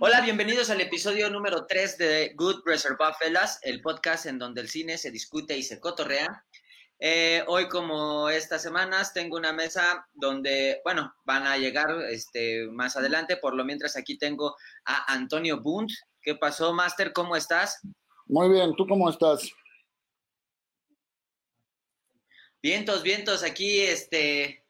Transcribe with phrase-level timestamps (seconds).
[0.00, 4.68] Hola, bienvenidos al episodio número 3 de Good Reservoir Fellas, el podcast en donde el
[4.68, 6.44] cine se discute y se cotorrea.
[7.00, 12.96] Eh, hoy, como estas semanas, tengo una mesa donde, bueno, van a llegar este, más
[12.96, 13.36] adelante.
[13.36, 15.90] Por lo mientras, aquí tengo a Antonio Bunt.
[16.20, 17.12] ¿Qué pasó, Master?
[17.12, 17.80] ¿Cómo estás?
[18.26, 19.50] Muy bien, ¿tú cómo estás?
[22.62, 24.64] Vientos, vientos, aquí, este,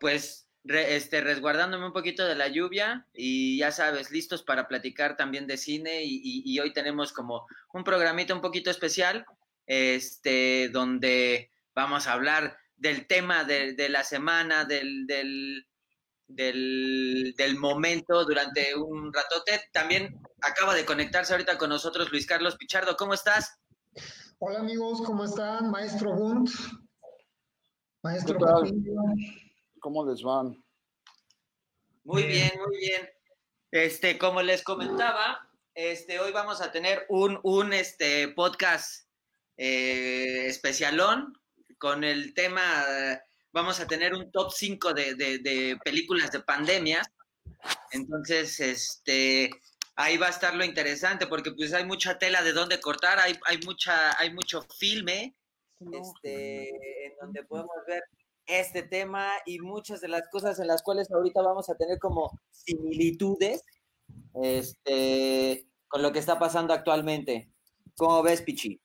[0.00, 5.46] pues, este, resguardándome un poquito de la lluvia y ya sabes, listos para platicar también
[5.46, 9.26] de cine y, hoy tenemos como un programito un poquito especial,
[9.66, 15.66] este, donde vamos a hablar del tema de, la semana, del, del,
[16.28, 19.60] del, momento durante un ratote.
[19.72, 22.96] También acaba de conectarse ahorita con nosotros Luis Carlos Pichardo.
[22.96, 23.58] ¿Cómo estás?
[24.38, 25.70] Hola amigos, ¿cómo están?
[25.70, 26.50] Maestro Bunt.
[28.02, 28.38] Maestro
[29.84, 30.64] ¿Cómo les van?
[32.04, 33.06] Muy bien, muy bien.
[33.70, 39.06] Este, como les comentaba, este, hoy vamos a tener un, un este, podcast
[39.58, 41.38] eh, especialón
[41.76, 42.82] con el tema,
[43.52, 47.06] vamos a tener un top 5 de, películas de pandemias.
[47.92, 49.50] Entonces, este,
[49.96, 53.38] ahí va a estar lo interesante porque pues hay mucha tela de dónde cortar, hay,
[53.44, 55.36] hay, mucha, hay mucho filme
[55.92, 58.02] este, en donde podemos ver
[58.46, 62.38] este tema y muchas de las cosas en las cuales ahorita vamos a tener como
[62.50, 63.62] similitudes
[64.42, 67.52] este, con lo que está pasando actualmente.
[67.96, 68.80] ¿Cómo ves, Pichi?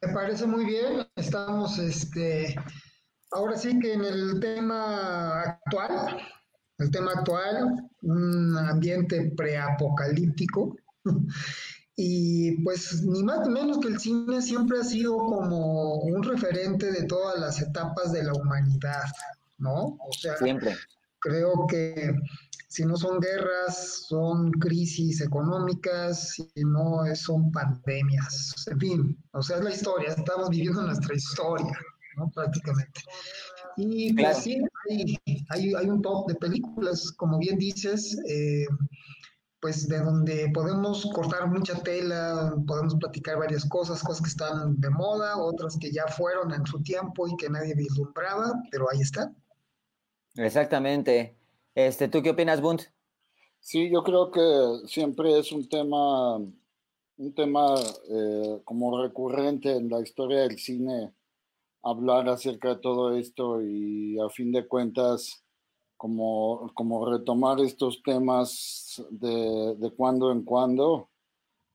[0.00, 1.06] Me parece muy bien.
[1.16, 2.54] Estamos, este,
[3.30, 6.18] ahora sí que en el tema actual,
[6.78, 10.76] el tema actual, un ambiente preapocalíptico.
[11.96, 16.90] Y pues ni más ni menos que el cine siempre ha sido como un referente
[16.90, 19.04] de todas las etapas de la humanidad,
[19.58, 19.98] ¿no?
[20.00, 20.74] O sea, siempre.
[21.20, 22.14] creo que
[22.72, 29.58] si no son guerras, son crisis económicas, si no son pandemias, en fin, o sea,
[29.58, 31.78] es la historia, estamos viviendo nuestra historia,
[32.16, 32.30] ¿no?
[32.30, 33.02] Prácticamente.
[33.76, 35.18] Y pues sí, hay,
[35.50, 38.66] hay, hay, un top de películas, como bien dices, eh,
[39.62, 44.90] pues de donde podemos cortar mucha tela, podemos platicar varias cosas, cosas que están de
[44.90, 49.36] moda, otras que ya fueron en su tiempo y que nadie vislumbraba, pero ahí están.
[50.34, 51.36] Exactamente.
[51.76, 52.82] Este, ¿Tú qué opinas, Bunt?
[53.60, 57.76] Sí, yo creo que siempre es un tema, un tema
[58.10, 61.12] eh, como recurrente en la historia del cine
[61.84, 65.41] hablar acerca de todo esto y a fin de cuentas
[66.02, 71.10] como, como retomar estos temas de, de cuando en cuando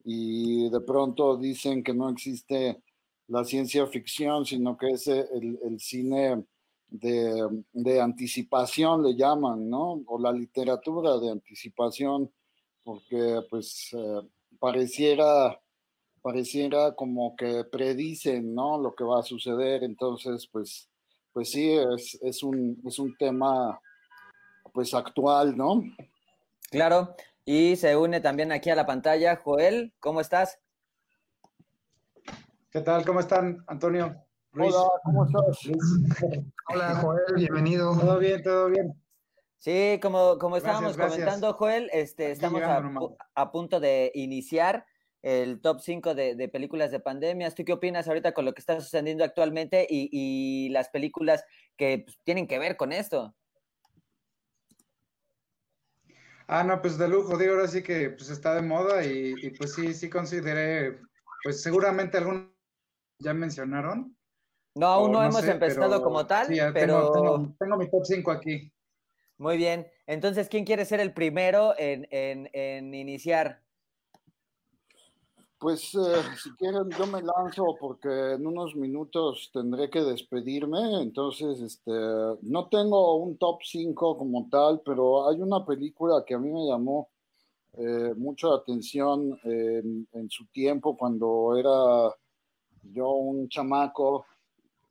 [0.04, 2.84] y de pronto dicen que no existe
[3.28, 6.44] la ciencia ficción, sino que es el, el cine
[6.90, 10.04] de, de, anticipación, le llaman, ¿no?
[10.08, 12.30] O la literatura de anticipación,
[12.84, 14.28] porque pues eh,
[14.60, 15.58] pareciera,
[16.22, 18.78] pareciera como que predicen, ¿no?
[18.78, 20.90] Lo que va a suceder, entonces pues,
[21.32, 23.80] pues sí, es, es, un, es un tema
[24.78, 25.84] pues actual, ¿no?
[26.70, 30.60] Claro, y se une también aquí a la pantalla Joel, ¿cómo estás?
[32.70, 33.04] ¿Qué tal?
[33.04, 34.24] ¿Cómo están, Antonio?
[34.54, 35.62] Hola, ¿cómo estás?
[36.70, 37.98] Hola, Joel, bienvenido.
[37.98, 38.94] Todo bien, todo bien.
[39.58, 44.86] Sí, como, como estábamos comentando, Joel, este, estamos a, punto de iniciar
[45.24, 47.56] el top 5 de, películas de pandemias.
[47.56, 51.44] ¿Tú qué opinas ahorita con lo que está sucediendo actualmente y, las películas
[51.78, 53.34] que pues, tienen que ver con esto?
[56.48, 59.74] Ah, no, pues de lujo, digo, ahora sí que pues está de moda y, pues
[59.74, 60.98] sí, sí consideré,
[61.44, 62.48] pues seguramente algunos
[63.20, 64.16] ya mencionaron.
[64.76, 67.54] No, aún no, hemos empezado como tal, pero...
[67.60, 68.72] Tengo, mi top 5 aquí.
[69.38, 73.62] Muy bien, entonces, ¿quién quiere ser el primero en, en, en iniciar?
[75.60, 81.60] Pues eh, si quieren yo me lanzo porque en unos minutos tendré que despedirme, entonces
[81.62, 81.92] este
[82.44, 86.68] no tengo un top 5 como tal, pero hay una película que a mí me
[86.68, 87.10] llamó
[87.74, 92.16] eh, mucho la atención en, en, su tiempo cuando era
[92.94, 94.26] yo un chamaco.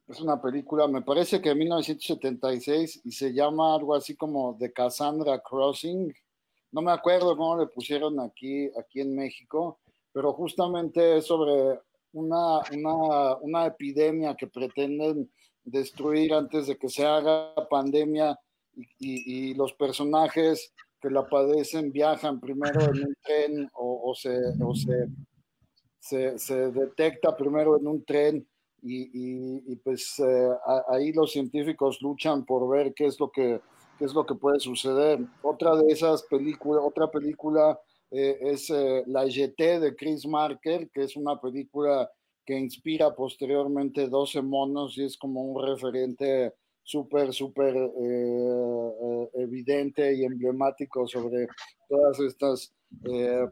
[0.09, 4.73] Es una película, me parece que de 1976 y se llama algo así como The
[4.73, 6.13] Cassandra Crossing.
[6.73, 9.79] No me acuerdo cómo le pusieron aquí, aquí en México
[10.17, 11.79] pero justamente es sobre
[12.15, 15.31] una, una, una epidemia que pretenden
[15.63, 18.41] destruir antes de que se haga pandemia
[18.75, 20.73] y, y, los personajes
[21.03, 25.07] que la padecen viajan primero en un tren o, se, o se,
[25.99, 28.49] se, se, detecta primero en un tren
[28.81, 29.11] y,
[29.71, 30.49] y pues eh,
[30.89, 33.61] ahí los científicos luchan por ver qué es lo que
[33.99, 35.21] qué es lo que puede suceder.
[35.43, 37.79] Otra de esas películas, otra película
[38.11, 42.11] eh, es eh, La GT de Chris Marker, que es una película
[42.45, 46.55] que inspira posteriormente 12 monos y es como un referente
[46.85, 51.49] súper, súper eh, evidente y emblemático sobre
[51.89, 52.73] todas estas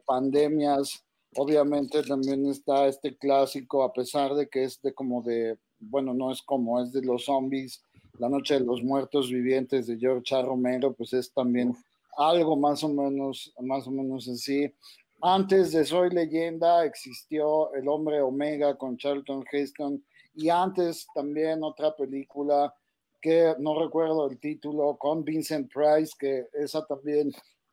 [0.07, 1.05] pandemias.
[1.37, 6.31] Obviamente también está este clásico, a pesar de que es de como de, bueno, no
[6.31, 7.83] es como, es de los zombies,
[8.21, 10.43] La Noche de los Muertos Vivientes de George A.
[10.43, 11.75] Romero, pues es también
[12.17, 14.73] algo más o menos, más o menos así.
[15.21, 21.97] Antes de Soy Leyenda existió El Hombre Omega con Charlton Heston y antes también otra
[21.97, 22.75] película
[23.23, 27.33] que no recuerdo el título con Vincent Price, que esa también,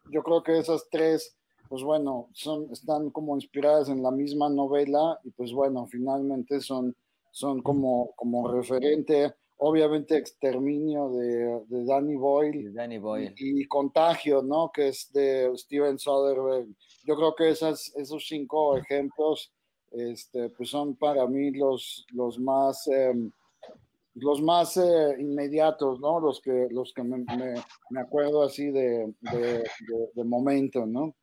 [0.10, 1.36] yo creo que esas tres,
[1.68, 6.96] pues bueno, son, están como inspiradas en la misma novela y pues bueno, finalmente son,
[7.32, 13.34] son como, como referente obviamente Exterminio de, de Danny Boyle, Danny Boyle.
[13.38, 14.72] Y, Contagio, ¿no?
[14.72, 16.68] Que es de Steven Soderbergh.
[17.06, 19.54] Yo creo que esas, esos cinco ejemplos
[19.92, 23.32] este, pues son para mí los, los más, em,
[24.16, 26.20] los más eh, inmediatos, ¿no?
[26.20, 27.24] Los que, los que me,
[27.92, 29.64] me, acuerdo así de, de,
[30.16, 31.14] de, momento, ¿no?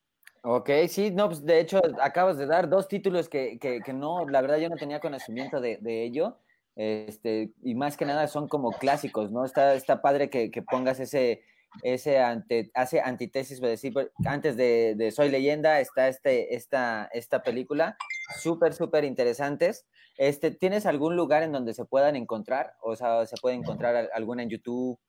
[0.44, 4.28] Ok, sí, no, pues de hecho acabas de dar dos títulos que, que, que no,
[4.28, 6.36] la verdad yo no tenía conocimiento de, de ello.
[6.78, 9.44] Este, y más que nada son como clásicos, ¿no?
[9.44, 11.42] Está, está padre que, que pongas ese,
[11.82, 17.96] ese ante, hace antitesis, decir, pues, antes de, Soy Leyenda está este, esta, esta película,
[18.40, 19.86] súper, súper interesantes.
[20.18, 22.74] Este, ¿Tienes algún lugar en donde se puedan encontrar?
[22.80, 25.00] O sea, ¿se puede encontrar alguna en YouTube?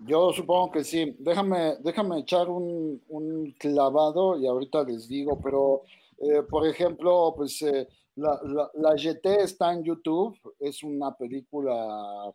[0.00, 1.16] Yo supongo que sí.
[1.20, 5.84] Déjame, déjame echar un, un clavado y ahorita les digo, pero,
[6.18, 7.62] eh, por ejemplo, pues...
[7.62, 12.32] Eh, la, la, GT está en YouTube, es una película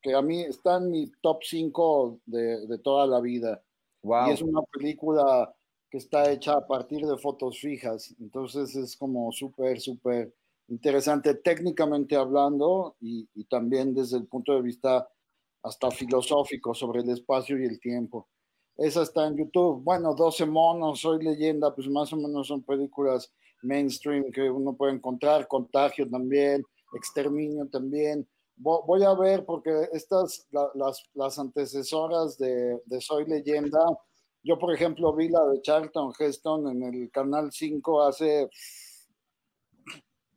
[0.00, 3.62] que a mí está en mi top 5 de, de, toda la vida.
[4.02, 5.52] Y es una película
[5.90, 10.34] que está hecha a partir de fotos fijas, entonces es como súper, súper
[10.68, 15.08] interesante técnicamente hablando y, y, también desde el punto de vista
[15.62, 18.28] hasta filosófico sobre el espacio y el tiempo.
[18.76, 19.82] Esa está en YouTube.
[19.82, 23.32] Bueno, 12 monos, Soy leyenda, pues más o menos son películas
[23.66, 26.64] mainstream que uno puede encontrar, Contagio también,
[26.94, 28.26] Exterminio también.
[28.56, 33.84] Voy a ver porque estas, las, las antecesoras de, de, Soy Leyenda,
[34.42, 38.48] yo por ejemplo vi la de Charlton Heston en el Canal 5 hace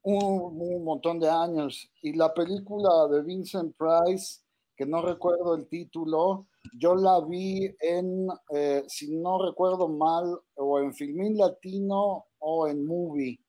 [0.01, 4.41] un, un montón de años y la película de Vincent Price,
[4.75, 10.79] que no recuerdo el título, yo la vi en, eh, si no recuerdo mal, o
[10.79, 13.39] en Filmín Latino o en Movie,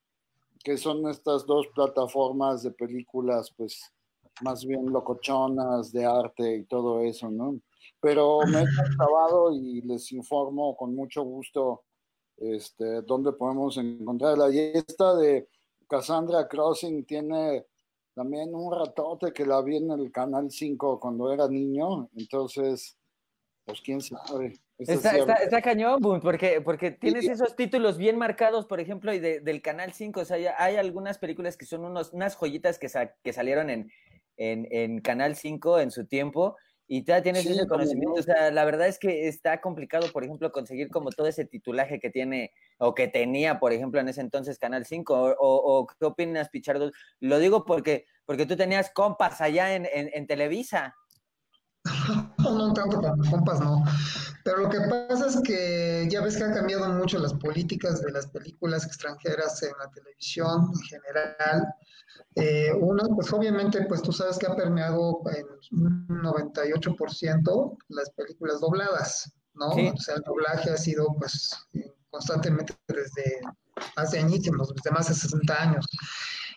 [0.62, 3.92] que son estas dos plataformas de películas, pues
[4.42, 7.60] más bien locochonas de arte y todo eso, ¿no?
[8.00, 8.64] Pero me he
[8.94, 11.82] acabado y les informo con mucho gusto
[12.36, 14.50] este, dónde podemos encontrarla.
[14.50, 15.48] Y esta de
[15.86, 17.66] Cassandra Crossing tiene
[18.14, 22.98] también un ratote que la vi en el Canal 5 cuando era niño, entonces,
[23.64, 24.54] pues quién sabe.
[24.78, 29.92] Está, está, cañón, porque, porque tienes esos títulos bien marcados, por ejemplo, y del Canal
[29.92, 30.20] 5.
[30.20, 32.88] O sea, hay algunas películas que son unos, unas joyitas que,
[33.22, 33.90] que salieron en,
[34.38, 36.56] en, en, Canal 5 en su tiempo,
[36.88, 38.18] y ya tienes ese conocimiento.
[38.18, 42.00] O sea, la verdad es que está complicado, por ejemplo, conseguir como todo ese titulaje
[42.00, 45.14] que tiene o que tenía, por ejemplo, en ese entonces Canal 5.
[45.14, 46.90] O, o, ¿qué opinas, Pichardo?
[47.20, 50.96] Lo digo porque, porque tú tenías compas allá en, en Televisa.
[52.38, 53.84] No, tanto como compas, no.
[54.44, 58.10] Pero lo que pasa es que ya ves que han cambiado mucho las políticas de
[58.10, 61.74] las películas extranjeras en la televisión en general.
[62.36, 65.46] Eh, uno, pues obviamente, pues tú sabes que ha permeado en
[65.78, 69.68] un 98% las películas dobladas, ¿no?
[69.68, 71.54] O sea, el doblaje ha sido pues
[72.10, 73.40] constantemente desde
[73.96, 75.86] hace añísimos, desde más de 60 años.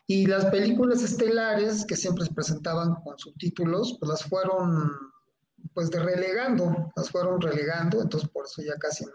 [0.08, 4.92] Y las películas estelares que siempre se presentaban con subtítulos, pues las fueron
[5.74, 9.12] pues de relegando, las fueron relegando, entonces por eso ya casi no,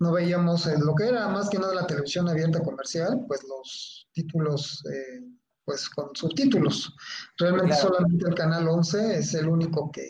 [0.00, 4.84] no veíamos lo que era más que nada la televisión abierta comercial, pues los títulos
[4.92, 5.20] eh,
[5.64, 6.94] pues con subtítulos.
[7.38, 10.08] Realmente solamente el canal 11 es el único que,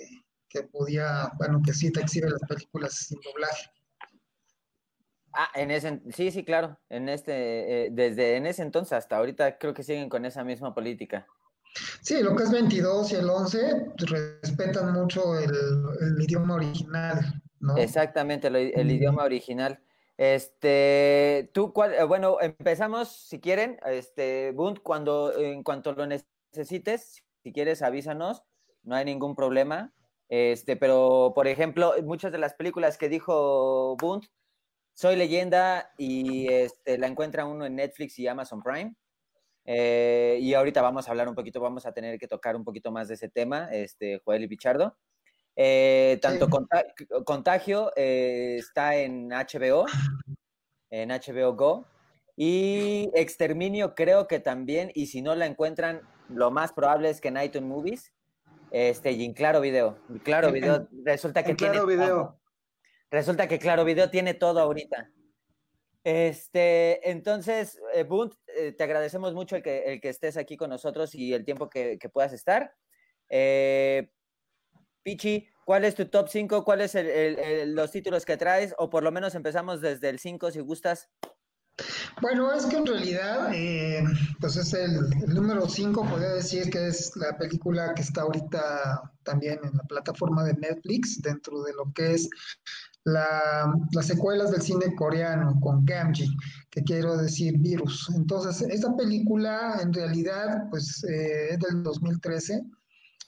[0.49, 3.71] que podía, bueno, que sí te exhibe las películas sin doblaje.
[5.33, 6.79] Ah, en ese, sí, sí, claro.
[6.89, 10.75] En este, eh, desde en ese entonces hasta ahorita creo que siguen con esa misma
[10.75, 11.27] política.
[12.03, 17.77] Sí, lo que es 22 y el 11 respetan mucho el, idioma original, ¿no?
[17.77, 19.81] Exactamente, el, idioma original.
[20.17, 27.25] Este, tú, cuál, eh, bueno, empezamos, si quieren, este, Bunt, cuando, en cuanto lo necesites,
[27.43, 28.45] si quieres, avísanos,
[28.85, 29.93] no hay ningún problema.
[30.29, 34.27] Este, pero, por ejemplo, muchas de las películas que dijo Bunt,
[34.95, 38.95] Soy Leyenda y este, la encuentra uno en Netflix y Amazon Prime.
[39.65, 42.93] Eh, y ahorita vamos a hablar un poquito, vamos a tener que tocar un poquito
[42.93, 44.97] más de ese tema, este, Joel y Pichardo.
[45.57, 46.49] Eh, tanto
[47.25, 49.87] Contagio eh, está en HBO,
[50.91, 51.87] en HBO Go.
[52.37, 57.29] Y Exterminio creo que también, y si no la encuentran, lo más probable es que
[57.29, 58.13] en iTunes Movies,
[58.73, 59.99] este, y en Claro Video.
[60.25, 61.75] Claro Video, resulta que tiene...
[61.75, 62.41] Claro Video.
[63.09, 65.13] Resulta que Claro Video tiene todo ahorita.
[66.05, 71.15] Este, entonces, eh, Bunt, eh, te agradecemos mucho el que, el estés aquí con nosotros
[71.15, 72.75] y el tiempo que, puedas estar.
[73.31, 74.11] Eh,
[75.03, 76.65] Pichi, ¿cuál es tu top 5?
[76.65, 77.07] ¿Cuáles son
[77.75, 78.75] los títulos que traes?
[78.79, 81.09] O por lo menos empezamos desde el 5 si gustas.
[82.21, 84.05] Bueno, es que en realidad, eh,
[84.41, 89.59] pues es el, número 5, podría decir que es la película que está ahorita también
[89.65, 92.29] en la plataforma de Netflix, dentro de lo que es
[93.05, 96.29] la, las secuelas del cine coreano con Gamji,
[96.71, 98.11] que quiero decir virus.
[98.15, 102.63] Entonces, esta película en realidad, pues eh, es del 2013,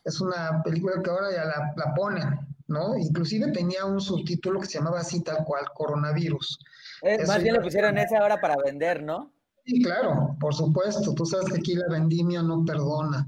[0.05, 2.29] es una película que ahora ya la, la ponen,
[2.69, 2.97] ¿no?
[2.97, 6.59] Inclusive tenía un subtítulo que se llamaba así tal cual, coronavirus.
[7.03, 9.33] Eh, más bien lo pusieron ese ahora para vender, ¿no?
[9.67, 11.13] Sí, claro, por supuesto.
[11.15, 13.27] Tú sabes que aquí la vendimia no perdona.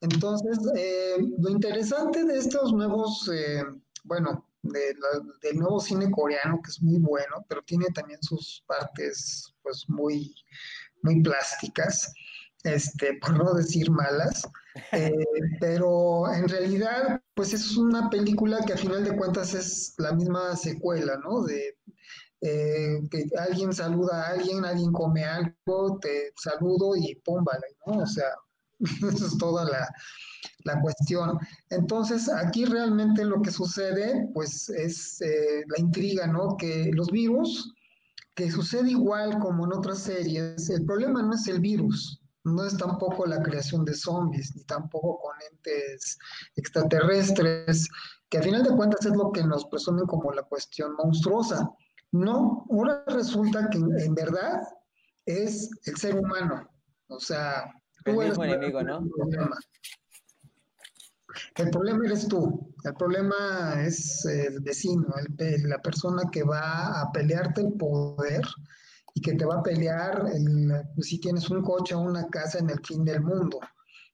[0.00, 3.30] Entonces, eh, lo interesante de estos nuevos,
[4.74, 9.54] eh, bueno, del nuevo cine coreano, que es muy bueno, pero tiene también sus partes,
[9.62, 10.34] pues, muy,
[11.02, 12.12] muy plásticas,
[12.64, 14.48] este, por no decir malas.
[15.60, 20.54] pero en realidad, pues es una película que a final de cuentas es la misma
[20.56, 21.42] secuela, ¿no?
[21.44, 21.78] De,
[22.42, 28.02] eh, que alguien saluda a alguien, alguien come algo, te saludo y pum, vale, ¿no?
[28.02, 28.28] O sea,
[29.14, 29.88] eso es toda la,
[30.64, 31.38] la, cuestión.
[31.70, 36.56] Entonces, aquí realmente lo que sucede, pues, es eh, la intriga, ¿no?
[36.56, 37.74] Que los virus,
[38.34, 42.76] que sucede igual como en otras series, el problema no es el virus, no es
[42.76, 46.18] tampoco la creación de zombies, ni tampoco con entes
[46.54, 47.88] extraterrestres,
[48.28, 51.68] que a final de cuentas es lo que nos presumen como la cuestión monstruosa.
[52.12, 54.60] No, ahora resulta que en verdad
[55.24, 56.68] es el ser humano.
[57.08, 57.70] O sea,
[58.06, 59.08] el mismo enemigo, ¿no?
[61.56, 65.06] El problema eres tú, el problema es el vecino,
[65.38, 68.42] la persona que va a pelearte el poder
[69.14, 70.24] y que te va a pelear
[70.98, 73.58] si tienes un coche o una casa en el fin del mundo.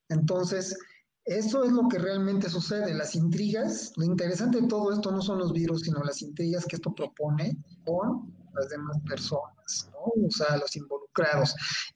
[0.08, 0.76] Entonces,
[1.24, 5.38] eso es lo que realmente sucede, las intrigas, lo interesante de todo esto no son
[5.38, 10.26] los virus, sino las intrigas que esto propone con las demás personas, ¿no?
[10.26, 11.01] o sea, los involucrados.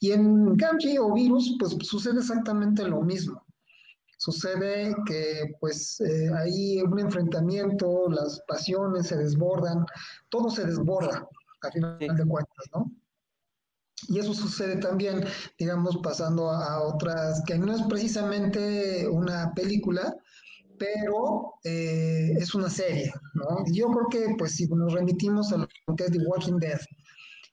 [0.00, 3.44] Y en Gamji o virus, pues sucede exactamente lo mismo.
[4.18, 9.84] Sucede que pues eh, hay un enfrentamiento, las pasiones se desbordan,
[10.30, 11.28] todo se desborda,
[11.62, 12.90] a final de cuentas, ¿no?
[14.08, 15.24] Y eso sucede también,
[15.58, 20.14] digamos, pasando a, otras, que no es precisamente una película,
[20.78, 23.64] pero eh, es una serie, ¿no?
[23.72, 26.80] Yo creo que, pues, si nos remitimos a lo que es The Walking Dead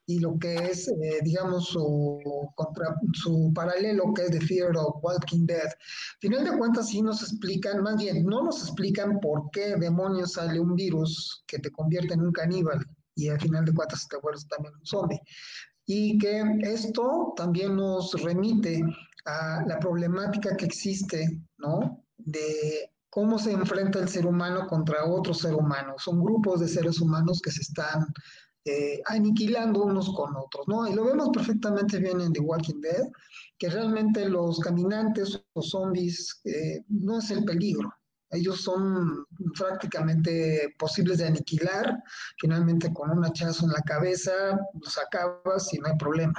[0.05, 2.19] y lo que es, eh, digamos, su,
[2.55, 5.69] contra, su paralelo, que es The Fear of Walking Dead,
[6.19, 10.59] final de cuentas sí nos explican, más bien, no nos explican por qué demonios sale
[10.59, 14.47] un virus que te convierte en un caníbal y al final de cuentas te vuelves
[14.47, 15.21] también un zombie
[15.85, 18.81] y que esto también nos remite
[19.25, 22.03] a la problemática que existe, ¿no?
[22.17, 25.95] De cómo se enfrenta el ser humano contra otro ser humano.
[25.97, 28.05] Son grupos de seres humanos que se están
[28.65, 30.87] eh, aniquilando unos con otros, ¿no?
[30.87, 33.09] Y lo vemos perfectamente bien en The Walking Dead,
[33.57, 37.93] que realmente los caminantes o zombies eh, no es el peligro,
[38.33, 42.01] ellos son prácticamente posibles de aniquilar,
[42.39, 44.33] finalmente con un hachazo en la cabeza
[44.73, 46.33] los acabas y no hay problema.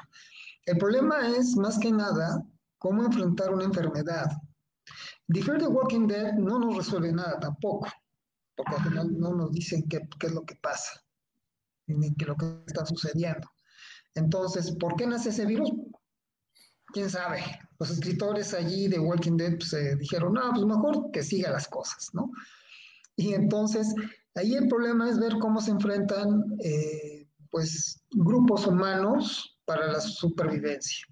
[0.66, 2.42] El problema es, más que nada,
[2.78, 4.26] cómo enfrentar una enfermedad.
[5.28, 7.86] The de Walking Dead no nos resuelve nada tampoco,
[8.56, 11.00] porque al final no nos dicen qué, qué es lo que pasa,
[11.86, 13.48] ni qué es lo que está sucediendo.
[14.14, 15.70] Entonces, ¿por qué nace ese virus?
[16.94, 17.42] quién sabe,
[17.80, 21.66] los escritores allí de Walking Dead pues, eh, dijeron, no, pues mejor que siga las
[21.68, 22.30] cosas, ¿no?
[23.16, 23.92] Y entonces,
[24.36, 31.06] ahí el problema es ver cómo se enfrentan, eh, pues, grupos humanos para la supervivencia.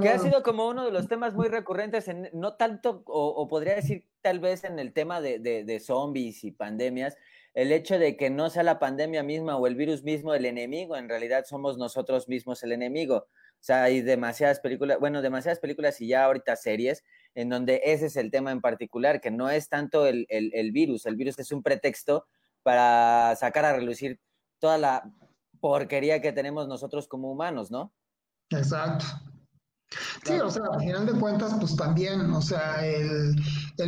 [0.00, 3.74] Que ha sido como uno de los temas muy recurrentes, en, no tanto, o, podría
[3.74, 7.16] decir tal vez en el tema de, de, zombies y pandemias,
[7.54, 10.96] el hecho de que no sea la pandemia misma o el virus mismo el enemigo,
[10.96, 13.16] en realidad somos nosotros mismos el enemigo.
[13.16, 17.04] O sea, hay demasiadas películas, bueno, demasiadas películas y ya ahorita series
[17.34, 21.06] en donde ese es el tema en particular, que no es tanto el, el virus,
[21.06, 22.26] el virus es un pretexto
[22.62, 24.20] para sacar a relucir
[24.58, 25.12] toda la
[25.60, 27.92] porquería que tenemos nosotros como humanos, ¿no?
[28.50, 29.04] Exacto.
[30.24, 33.34] Sí, o sea, al final de cuentas, pues también, o sea, el,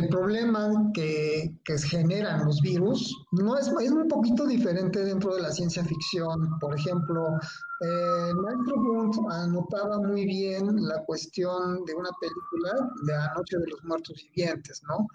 [0.09, 5.51] problema que, que, generan los virus no es, es un poquito diferente dentro de la
[5.51, 6.59] ciencia ficción.
[6.59, 7.27] Por ejemplo,
[7.81, 13.67] eh, maestro Blunt anotaba muy bien la cuestión de una película de La Noche de
[13.67, 15.07] los Muertos Vivientes, ¿no?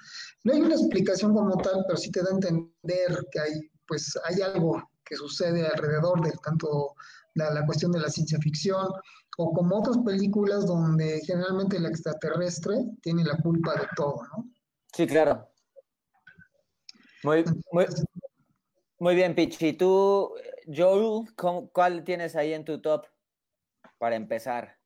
[0.44, 3.52] No hay una explicación como tal, pero sí te da a entender que hay,
[3.86, 6.94] pues, hay algo que sucede alrededor de tanto
[7.34, 8.88] la, la cuestión de la ciencia ficción
[9.42, 14.50] o como otras películas donde generalmente el extraterrestre tiene la culpa de todo, ¿no?
[14.92, 15.48] Sí, claro.
[17.22, 17.86] Muy, muy,
[18.98, 19.72] muy bien, Pichi.
[19.72, 20.34] ¿Tú,
[20.66, 21.26] Joel,
[21.72, 23.06] cuál tienes ahí en tu top
[23.96, 24.76] para empezar?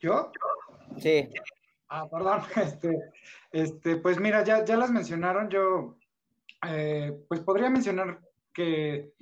[0.00, 0.32] ¿Yo?
[0.98, 1.28] Sí.
[1.90, 2.40] Ah, perdón.
[2.56, 2.98] Este,
[3.52, 5.48] este, pues mira, ya, ya las mencionaron.
[5.48, 5.96] Yo,
[6.66, 8.20] eh, pues podría mencionar
[8.52, 9.12] que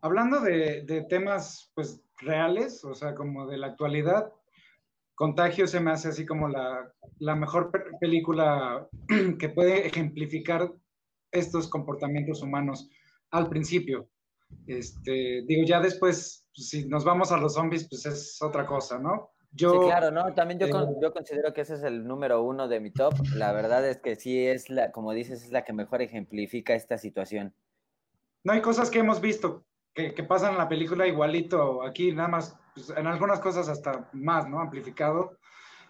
[0.00, 4.32] hablando de, de temas, pues reales, o sea, como de la actualidad,
[5.18, 8.88] Contagio se me hace así como la, mejor película
[9.40, 10.72] que puede ejemplificar
[11.32, 12.88] estos comportamientos humanos
[13.32, 14.08] al principio.
[14.68, 19.00] Este, digo, ya después, pues, si nos vamos a los zombies, pues es otra cosa,
[19.00, 19.30] ¿no?
[19.50, 20.32] Yo, sí, claro, ¿no?
[20.34, 23.14] También yo, eh, yo considero que ese es el número uno de mi top.
[23.34, 26.96] La verdad es que sí es la, como dices, es la que mejor ejemplifica esta
[26.96, 27.52] situación.
[28.44, 29.64] No hay cosas que hemos visto
[29.94, 34.48] que, pasan en la película igualito aquí, nada más, pues, en algunas cosas hasta más,
[34.48, 34.60] ¿no?
[34.60, 35.36] Amplificado.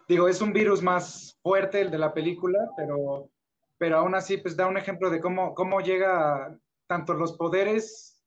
[0.08, 3.30] Digo, es un virus más fuerte el de la película, pero,
[3.76, 8.24] pero aún así, pues da un ejemplo de cómo, cómo llega tanto los poderes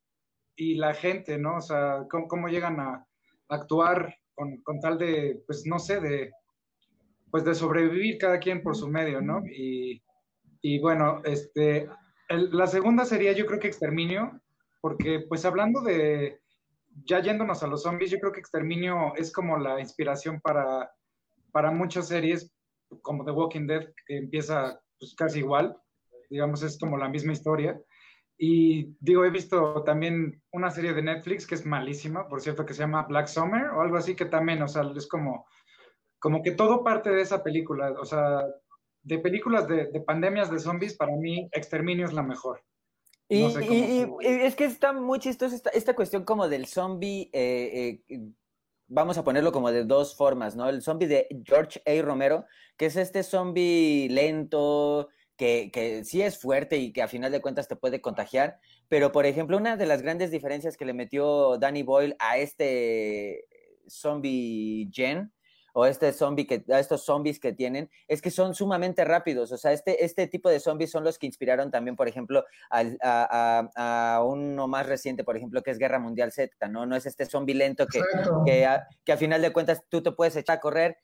[0.56, 1.58] y la gente, ¿no?
[1.58, 3.06] O sea, cómo, cómo llegan a
[3.50, 6.32] actuar con, con, tal de, pues no sé, de,
[7.32, 9.42] pues de sobrevivir cada quien por su medio, ¿no?
[9.48, 10.04] Y,
[10.62, 11.90] y bueno, este,
[12.30, 14.41] la segunda sería yo creo que Exterminio,
[14.82, 16.42] porque pues hablando de,
[17.06, 20.92] ya yéndonos a los zombies, yo creo que Exterminio es como la inspiración para,
[21.52, 22.52] para muchas series,
[23.02, 25.78] como The Walking Dead, que empieza pues, casi igual,
[26.30, 27.80] digamos, es como la misma historia.
[28.38, 32.74] Y digo, he visto también una serie de Netflix que es malísima, por cierto, que
[32.74, 35.46] se llama Black Summer o algo así, que también, o sea, es como,
[36.20, 38.44] como que todo parte de esa película, o sea,
[39.04, 42.64] de películas de, de pandemias de zombies, para mí Exterminio es la mejor.
[43.32, 48.20] Y, es que está muy chistoso esta, cuestión como del zombie, eh, eh,
[48.88, 50.68] vamos a ponerlo como de dos formas, ¿no?
[50.68, 52.02] El zombie de George A.
[52.02, 57.32] Romero, que es este zombie lento, que, que, sí es fuerte y que a final
[57.32, 60.94] de cuentas te puede contagiar, pero por ejemplo, una de las grandes diferencias que le
[60.94, 63.48] metió Danny Boyle a este
[63.88, 65.32] zombie Gen
[65.74, 69.52] o este zombie que, a estos zombies que tienen, es que son sumamente rápidos.
[69.52, 74.22] O sea, este, este tipo de zombies son los que inspiraron también, por ejemplo, a,
[74.26, 76.86] uno más reciente, por ejemplo, que es Guerra Mundial Z, ¿no?
[76.86, 78.02] No es este zombie lento que,
[78.46, 80.98] que a, que, a, final de cuentas tú te puedes echar a correr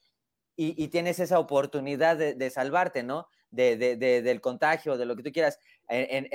[0.59, 3.27] y, tienes esa oportunidad de, salvarte, ¿no?
[3.51, 5.59] De, del contagio, de lo que tú quieras.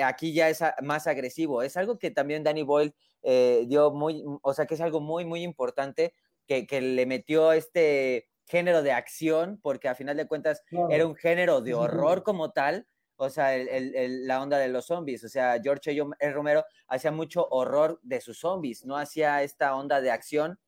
[0.05, 1.63] aquí ya es más agresivo.
[1.63, 5.25] Es algo que también Danny Boyle eh, dio muy, o sea, que es algo muy,
[5.25, 6.15] muy importante
[6.47, 11.61] que, le metió este género de acción, porque a final de cuentas era un género
[11.61, 15.97] de horror como tal, o sea, la onda de los zombies, o sea, George.
[16.33, 20.59] Romero hacía mucho horror de sus zombies, no hacía esta onda de acción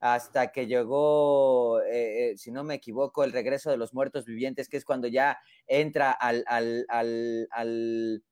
[0.00, 4.68] hasta que llegó, eh, eh, si no me equivoco, el regreso de los muertos vivientes,
[4.68, 8.24] que es cuando ya entra al, al, al, al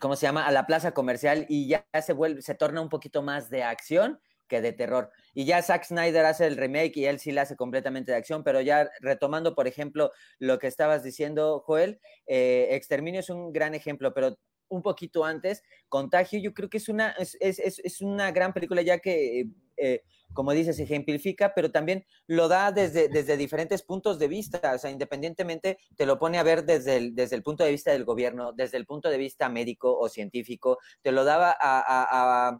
[0.00, 0.46] ¿cómo se llama?
[0.46, 4.20] A la plaza comercial y ya se vuelve, se torna un poquito más de acción
[4.60, 5.10] de terror.
[5.34, 8.44] Y ya Zack Snyder hace el remake y él sí le hace completamente de acción,
[8.44, 13.74] pero ya retomando, por ejemplo, lo que estabas diciendo, Joel, eh, Exterminio es un gran
[13.74, 14.36] ejemplo, pero
[14.72, 18.80] un poquito antes, Contagio, yo creo que es una, es, es, es una gran película
[18.82, 24.28] ya que, eh, como dices, ejemplifica, pero también lo da desde, desde diferentes puntos de
[24.28, 27.70] vista, o sea, independientemente te lo pone a ver desde el, desde el punto de
[27.70, 32.58] vista del gobierno, desde el punto de vista médico o científico, te lo daba a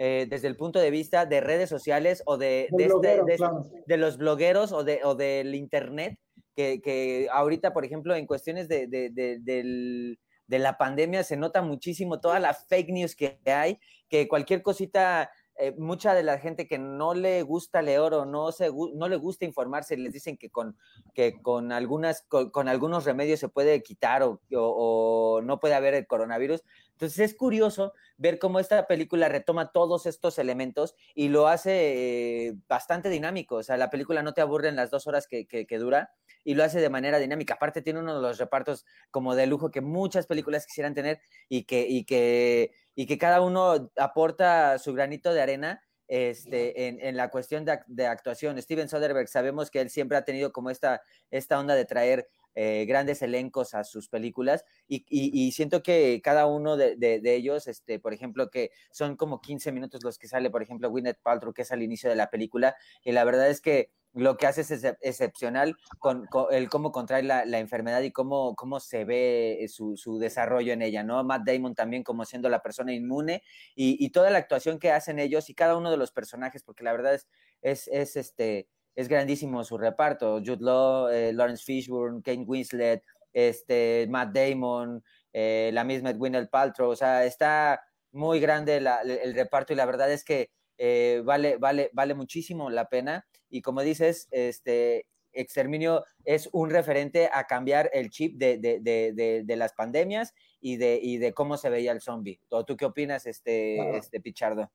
[0.00, 4.70] eh, desde el punto de vista de redes sociales o de, de, este, los blogueros
[4.70, 6.16] o, de, o del Internet,
[6.54, 12.38] que, que ahorita, por ejemplo, en cuestiones de, de, la pandemia se nota muchísimo toda
[12.38, 15.30] la fake news que hay, que cualquier cosita
[15.60, 19.16] eh, mucha de la gente que no le gusta leer o no, se, no le
[19.16, 20.76] gusta informarse, les dicen que con,
[21.14, 26.06] que con, algunas, con, algunos remedios se puede quitar o, o, no puede haber el
[26.06, 26.62] coronavirus.
[26.98, 32.54] Entonces es curioso ver cómo esta película retoma todos estos elementos y lo hace eh,
[32.68, 33.54] bastante dinámico.
[33.54, 36.10] O sea, la película no te aburre en las dos horas que, que, dura
[36.42, 37.54] y lo hace de manera dinámica.
[37.54, 41.66] Aparte tiene uno de los repartos como de lujo que muchas películas quisieran tener y
[41.66, 47.16] que, y que, y que cada uno aporta su granito de arena este, en, en,
[47.16, 48.60] la cuestión de, de, actuación.
[48.60, 52.28] Steven Soderbergh, sabemos que él siempre ha tenido como esta, esta onda de traer
[52.60, 58.12] eh, grandes elencos a sus películas y, siento que cada uno de, ellos, este, por
[58.12, 61.70] ejemplo, que son como 15 minutos los que sale, por ejemplo, Gwyneth Paltrow, que es
[61.70, 65.76] al inicio de la película, y la verdad es que lo que hace es excepcional
[66.00, 71.04] con, el cómo contrae la, enfermedad y cómo, cómo se ve su, desarrollo en ella,
[71.04, 71.22] ¿no?
[71.22, 73.44] Matt Damon también como siendo la persona inmune
[73.76, 76.82] y, y, toda la actuación que hacen ellos y cada uno de los personajes, porque
[76.82, 77.28] la verdad es,
[77.62, 84.06] es, es este, es grandísimo su reparto, Jude Law, eh, Lawrence Fishburne, Kate Winslet, este,
[84.08, 87.80] Matt Damon, eh, la misma Gwyneth Paltrow, o sea, está
[88.12, 92.70] muy grande la, el reparto y la verdad es que eh, vale, vale, vale muchísimo
[92.70, 93.26] la pena.
[93.50, 99.42] Y como dices, este Exterminio es un referente a cambiar el chip de, de, de,
[99.44, 102.40] de las pandemias y de, y de cómo se veía el zombie.
[102.48, 103.94] ¿O tú qué opinas, este, wow.
[103.94, 104.72] este Pichardo?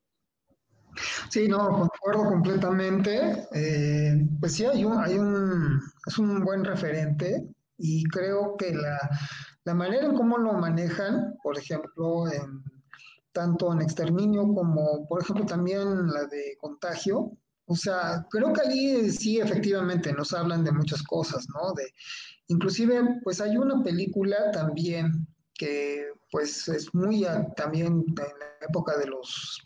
[1.29, 3.47] Sí, no, concuerdo completamente.
[3.53, 8.97] Eh, pues sí, hay un, hay un, es un buen referente y creo que la,
[9.65, 12.63] la manera en cómo lo manejan, por ejemplo, en,
[13.31, 17.31] tanto en exterminio como, por ejemplo, también la de contagio.
[17.65, 21.73] O sea, creo que allí sí efectivamente nos hablan de muchas cosas, ¿no?
[21.73, 21.85] De,
[22.47, 27.25] inclusive, pues hay una película también que pues es muy
[27.55, 29.61] también en la época de los,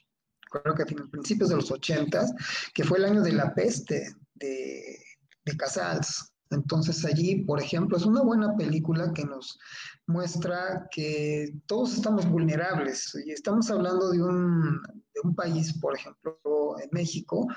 [0.50, 2.34] creo que a principios de los ochentas,
[2.74, 4.98] que fue el año de la peste de,
[5.46, 6.32] de Casals.
[6.50, 9.60] Entonces allí, por ejemplo, es una buena película que nos
[10.06, 16.40] muestra que todos estamos vulnerables y estamos hablando de un, de un país, por ejemplo,
[16.82, 17.48] en México,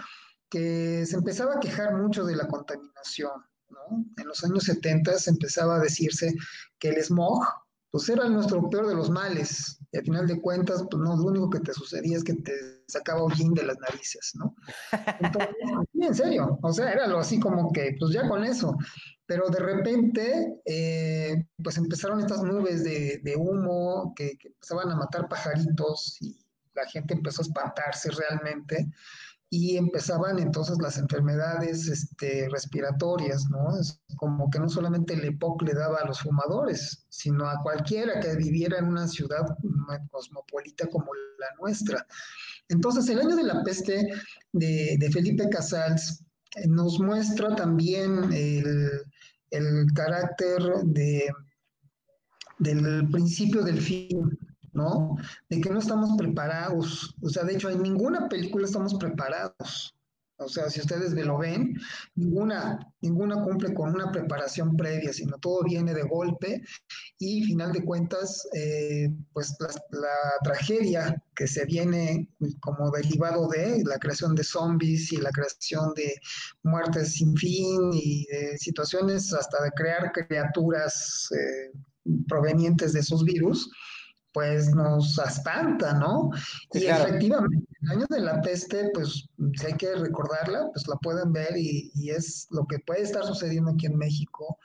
[0.49, 3.31] que se empezaba a quejar mucho de la contaminación.
[3.69, 4.05] ¿no?
[4.17, 6.35] En los años 70 se empezaba a decirse
[6.81, 7.45] que el smog
[7.91, 9.79] pues era nuestro peor de los males.
[9.93, 12.80] Y al final de cuentas, pues no, lo único que te sucedía es que te
[12.91, 14.55] sacaba hollín de las narices, ¿no?
[15.21, 15.55] Entonces,
[15.95, 18.77] en serio, o sea, era algo así como que, pues ya con eso.
[19.27, 24.97] Pero de repente, eh, pues empezaron estas nubes de, de humo que, que, empezaban a
[24.97, 28.91] matar pajaritos y la gente empezó a espantarse realmente
[29.53, 33.77] y empezaban entonces las enfermedades este, respiratorias, ¿no?
[33.79, 38.21] Es como que no solamente el EPOC le daba a los fumadores, sino a cualquiera
[38.21, 39.45] que viviera en una ciudad
[40.13, 42.07] cosmopolita como la nuestra.
[42.71, 44.09] Entonces, el año de la peste
[44.53, 46.23] de, Felipe Casals
[46.57, 51.29] eh, nos muestra también el, carácter de,
[52.59, 54.39] del principio del fin,
[54.73, 55.17] ¿no?
[55.49, 57.15] De que no estamos preparados.
[57.21, 59.95] O sea, de hecho, en ninguna película estamos preparados.
[60.41, 61.79] O sea, si ustedes me lo ven,
[62.15, 66.63] ninguna, ninguna cumple con una preparación previa, sino todo viene de golpe
[67.19, 69.69] y, final de cuentas, eh, pues la,
[70.01, 70.09] la,
[70.43, 76.15] tragedia que se viene como derivado de la creación de zombies y la creación de
[76.63, 81.79] muertes sin fin y de situaciones hasta de crear criaturas eh,
[82.27, 83.71] provenientes de esos virus,
[84.33, 86.31] pues nos espanta, ¿no?
[86.73, 87.05] Y claro.
[87.05, 91.57] efectivamente, el año de la peste, pues si hay que recordarla, pues la pueden ver
[91.57, 94.59] y, y, es lo que puede estar sucediendo aquí en México,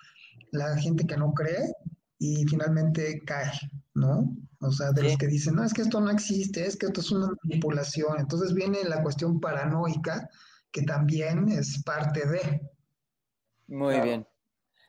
[0.51, 1.73] la gente que no cree
[2.19, 3.51] y finalmente cae,
[3.93, 4.35] ¿no?
[4.59, 5.07] O sea, de sí.
[5.07, 8.19] los que dicen, no, es que esto no existe, es que esto es una manipulación.
[8.19, 10.29] Entonces viene la cuestión paranoica,
[10.71, 12.61] que también es parte de.
[13.67, 14.03] Muy claro.
[14.05, 14.27] bien.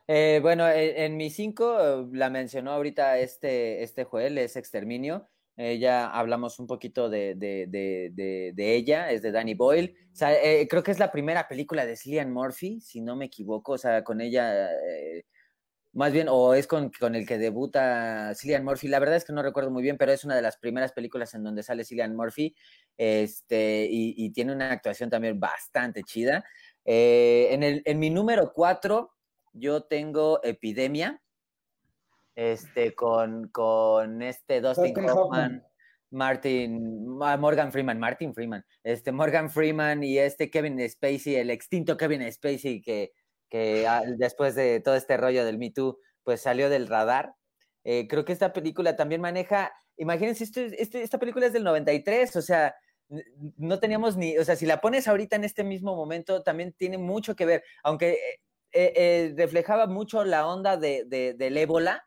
[0.09, 5.29] Eh, bueno, en, en mi 5 la mencionó ahorita este, este Joel, es Exterminio.
[5.59, 9.97] Eh, ya hablamos un poquito de, de, de, de, ella, es de Danny Boyle.
[10.13, 13.27] O sea, eh, creo que es la primera película de Cillian Murphy, si no me
[13.27, 13.73] equivoco.
[13.73, 15.25] O sea, con ella, eh,
[15.95, 18.89] más bien, o es con, con, el que debuta Cillian Murphy.
[18.89, 21.33] La verdad es que no recuerdo muy bien, pero es una de las primeras películas
[21.35, 22.55] en donde sale Cillian Murphy.
[22.99, 26.45] Este, y, tiene una actuación también bastante chida.
[26.85, 29.11] en, el, en mi número 4
[29.55, 31.23] yo tengo Epidemia,
[32.37, 35.67] este, con, con este Dustin, Hoffman, Hoffman,
[36.11, 41.97] Martin, ah, Morgan Freeman, Martin Freeman, este Morgan Freeman y este Kevin Spacey, el extinto
[41.97, 43.13] Kevin Spacey que,
[43.49, 47.35] que ah, después de todo este rollo del Me Too, pues salió del radar.
[47.85, 52.37] Eh, creo que esta película también maneja, imagínense, esto, este, esta película es del 93,
[52.37, 52.75] o sea,
[53.57, 56.99] no teníamos ni, o sea, si la pones ahorita en este mismo momento, también tiene
[56.99, 58.19] mucho que ver, aunque
[58.73, 62.06] eh, eh, reflejaba mucho la onda de, del ébola,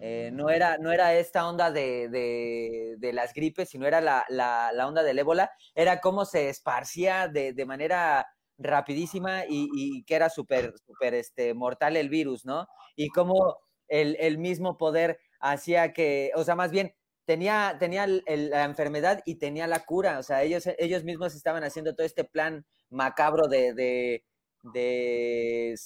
[0.00, 5.02] eh, no, era, no era esta onda de, las gripes, sino era la, la, onda
[5.02, 8.26] del ébola, era cómo se esparcía de, manera
[8.58, 12.66] rapidísima y, que era súper, súper este, mortal el virus, ¿no?
[12.96, 18.64] Y cómo el, el mismo poder hacía que, o sea, más bien, tenía, tenía la
[18.64, 20.18] enfermedad y tenía la cura.
[20.18, 24.24] O sea, ellos, ellos mismos estaban haciendo todo este plan macabro de, de,
[24.72, 25.76] de,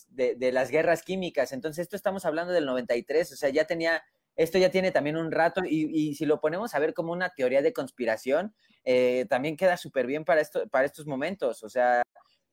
[0.52, 1.52] las guerras químicas.
[1.52, 4.02] Entonces, esto estamos hablando del 93, o sea, ya tenía,
[4.36, 7.62] esto ya tiene también un rato y, si lo ponemos a ver como una teoría
[7.62, 11.62] de conspiración, eh, también queda súper bien para, esto, para estos momentos.
[11.62, 12.02] O sea,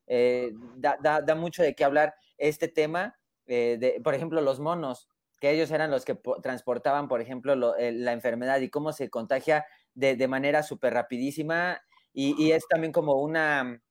[0.08, 3.18] eh, da, da, mucho de qué hablar este tema.
[3.48, 5.08] Eh, de, por ejemplo, los monos
[5.40, 10.28] que ellos eran los que transportaban, por ejemplo, la enfermedad y cómo se contagia de,
[10.28, 11.82] manera súper rapidísima
[12.14, 13.82] y, es también como una,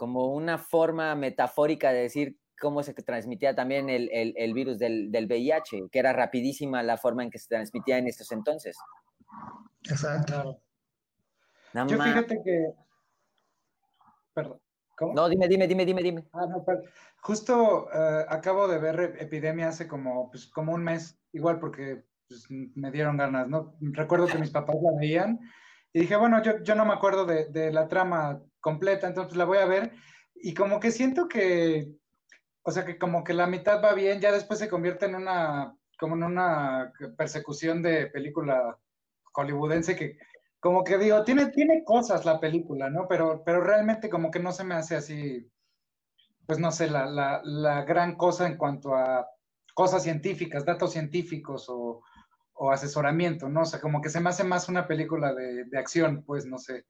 [0.00, 5.90] como una forma metafórica de decir cómo se transmitía también el, virus del, del, VIH,
[5.92, 8.78] que era rapidísima la forma en que se transmitía en estos entonces.
[9.84, 10.58] Exacto.
[11.74, 12.72] Yo fíjate que...
[14.32, 14.58] Perdón.
[15.14, 16.24] No, dime, dime, dime, dime, dime.
[16.32, 16.80] Ah, no, pero
[17.20, 22.46] justo eh, acabo de ver Epidemia hace como, pues, como un mes, igual porque pues,
[22.48, 23.76] me dieron ganas, ¿no?
[23.82, 25.40] Recuerdo que mis papás la veían
[25.92, 29.44] y dije, bueno, yo, yo no me acuerdo de, de la trama completa, entonces la
[29.44, 29.92] voy a ver
[30.34, 31.88] y como que siento que,
[32.62, 35.76] o sea, que como que la mitad va bien, ya después se convierte en una,
[35.98, 38.78] como en una persecución de película
[39.32, 40.18] hollywoodense que
[40.60, 43.08] como que digo, tiene, tiene cosas la película, ¿no?
[43.08, 45.50] Pero, pero realmente como que no se me hace así,
[46.46, 49.26] pues no sé, la, la, la gran cosa en cuanto a
[49.74, 52.02] cosas científicas, datos científicos o,
[52.52, 53.62] o, asesoramiento, ¿no?
[53.62, 56.58] O sea, como que se me hace más una película de, de acción, pues no
[56.58, 56.84] sé.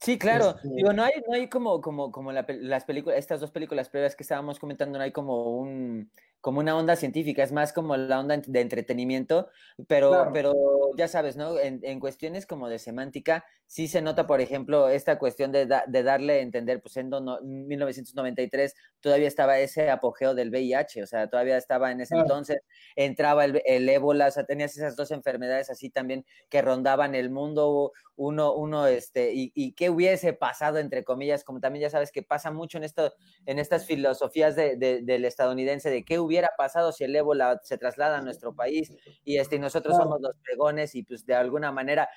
[0.00, 0.56] Sí, claro.
[0.56, 4.14] Este digo, no hay, no hay como, como, como las películas, estas dos películas previas
[4.14, 8.20] que estábamos comentando, no hay como un, como una onda científica, es más como la
[8.20, 9.48] onda de entretenimiento,
[9.88, 10.54] pero, pero
[10.96, 11.58] ya sabes, ¿no?
[11.58, 16.02] En, en, cuestiones como de semántica, sí se nota, por ejemplo, esta cuestión de, de
[16.02, 21.56] darle a entender, pues en 1993 todavía estaba ese apogeo del VIH, o sea, todavía
[21.56, 22.58] estaba en ese entonces,
[22.94, 27.30] entraba el, el, ébola, o sea, tenías esas dos enfermedades así también que rondaban el
[27.30, 32.12] mundo, uno, uno, este, y, y qué hubiese pasado, entre comillas, como también ya sabes
[32.12, 33.14] que pasa mucho en esto,
[33.46, 38.18] en estas filosofías de, del estadounidense, de qué hubiera pasado si el ébola se traslada
[38.18, 38.92] a nuestro país,
[39.24, 42.08] y este, y nosotros somos los pregones, y pues de alguna manera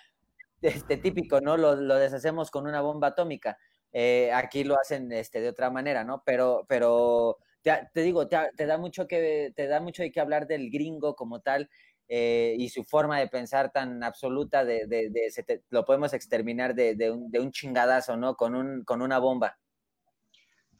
[0.61, 1.57] este, típico, ¿no?
[1.57, 3.57] Lo, lo deshacemos con una bomba atómica.
[3.91, 6.21] Eh, aquí lo hacen este, de otra manera, ¿no?
[6.25, 11.15] Pero, pero te, digo, te, da mucho que, te da mucho de hablar del gringo
[11.15, 11.69] como tal
[12.07, 17.31] eh, y su forma de pensar tan absoluta de, de, lo podemos exterminar de, un,
[17.31, 18.35] de un chingadazo, ¿no?
[18.35, 19.57] Con, un, con una bomba.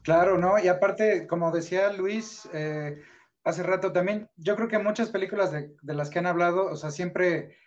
[0.02, 0.58] Claro, ¿no?
[0.60, 3.02] Y aparte, como decía Luis eh,
[3.44, 6.92] hace rato también, yo creo que muchas películas de, las que han hablado, o sea,
[6.92, 7.58] siempre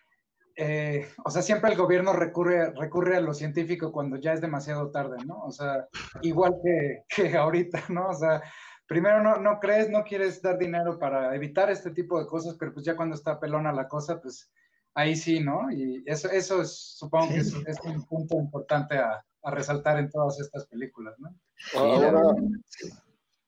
[0.57, 4.91] eh, o sea, siempre el gobierno recurre, recurre a lo científico cuando ya es demasiado
[4.91, 5.39] tarde, ¿no?
[5.45, 5.89] O sea,
[6.23, 8.09] igual que, que ahorita, ¿no?
[8.09, 8.43] O sea,
[8.87, 12.73] primero no, no, crees, no quieres dar dinero para evitar este tipo de cosas, pero
[12.73, 14.51] pues ya cuando está pelona la cosa, pues
[14.95, 15.71] ahí sí, ¿no?
[15.71, 20.39] Y eso, eso es, supongo que es, un punto importante a, a, resaltar en todas
[20.41, 21.35] estas películas, ¿no?
[21.77, 22.35] Ahora,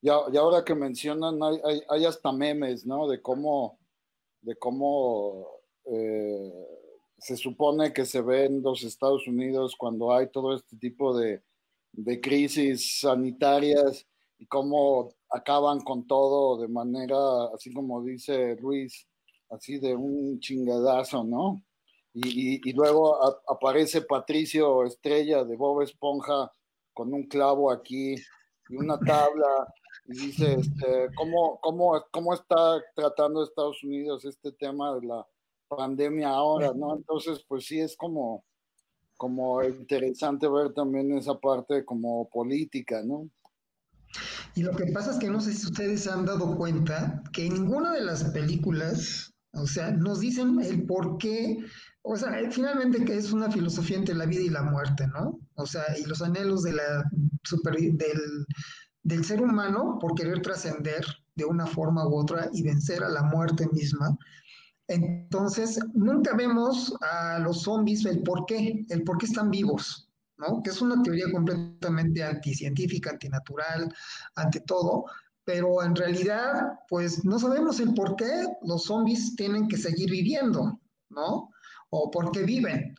[0.01, 3.09] y, ahora que mencionan, hay, hay, hay, hasta memes, ¿no?
[3.09, 3.79] De cómo,
[4.43, 5.47] de cómo
[5.87, 6.84] eh,
[7.25, 11.43] se supone que se ve en los Estados Unidos cuando hay todo este tipo de,
[11.93, 14.07] de crisis sanitarias
[14.39, 17.17] y cómo acaban con todo de manera,
[17.55, 19.09] así como dice Luis,
[19.49, 21.65] así de un chingadazo, ¿no?
[22.13, 26.53] Y, y, luego aparece Patricio Estrella de Bob Esponja
[26.93, 28.17] con un clavo aquí
[28.69, 29.67] y una tabla
[30.05, 35.27] y dice, este, ¿cómo, cómo, ¿cómo está tratando Estados Unidos este tema de la
[35.77, 36.97] pandemia ahora, ¿no?
[36.97, 38.45] Entonces, pues sí es como,
[39.17, 43.29] como interesante ver también esa parte como política, ¿no?
[44.55, 47.47] Y lo que pasa es que no sé si ustedes se han dado cuenta que
[47.47, 51.59] en ninguna de las películas, o sea, nos dicen el por qué,
[52.03, 55.41] o sea, finalmente que es una filosofía entre la vida y la muerte, ¿no?
[55.55, 57.05] O sea, y los anhelos de la
[57.43, 58.47] super, del,
[59.03, 63.23] del ser humano por querer trascender de una forma u otra y vencer a la
[63.23, 64.17] muerte misma,
[64.89, 70.63] entonces, nunca vemos a los zombies el por qué, el por qué están vivos, ¿no?
[70.63, 73.93] Que es una teoría completamente anticientífica, antinatural,
[74.35, 75.07] ante todo,
[75.45, 80.81] pero en realidad, pues no sabemos el por qué los zombies tienen que seguir viviendo,
[81.11, 81.51] ¿no?
[81.91, 82.95] O por qué viven.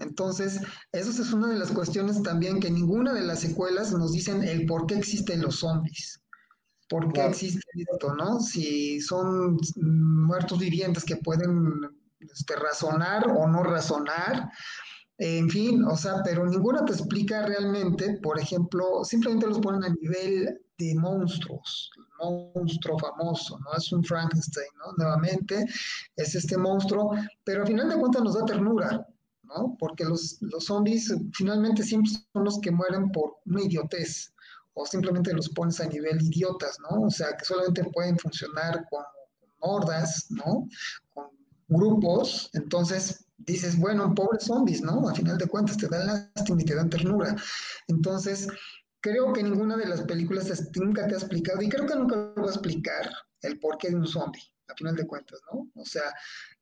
[0.00, 0.60] Entonces,
[0.92, 4.66] eso es una de las cuestiones también que ninguna de las secuelas nos dicen el
[4.66, 6.20] por qué existen los zombies.
[6.88, 8.40] ¿Por qué existe esto, no?
[8.40, 11.82] Si son muertos vivientes que pueden
[12.20, 14.50] este, razonar o no razonar,
[15.18, 19.94] en fin, o sea, pero ninguna te explica realmente, por ejemplo, simplemente los ponen a
[20.00, 22.04] nivel de monstruos, el
[22.54, 23.76] monstruo famoso, ¿no?
[23.76, 24.92] Es un Frankenstein, ¿no?
[24.96, 25.66] Nuevamente,
[26.14, 29.04] es este monstruo, pero al final de cuentas nos da ternura,
[29.42, 29.76] ¿no?
[29.80, 34.32] Porque los, los zombies finalmente siempre son los que mueren por una idiotez,
[34.78, 37.02] o simplemente los pones a nivel idiotas, ¿no?
[37.02, 39.02] O sea, que solamente pueden funcionar con,
[39.60, 40.68] hordas, ¿no?
[41.12, 41.26] Con
[41.66, 45.08] grupos, entonces dices, bueno, pobres zombies, ¿no?
[45.08, 47.34] A final de cuentas te dan lástima y te dan ternura.
[47.88, 48.46] Entonces,
[49.00, 52.42] creo que ninguna de las películas nunca te ha explicado, y creo que nunca lo
[52.42, 53.10] va a explicar,
[53.42, 55.70] el porqué de un zombie, a final de cuentas, ¿no?
[55.74, 56.14] O sea,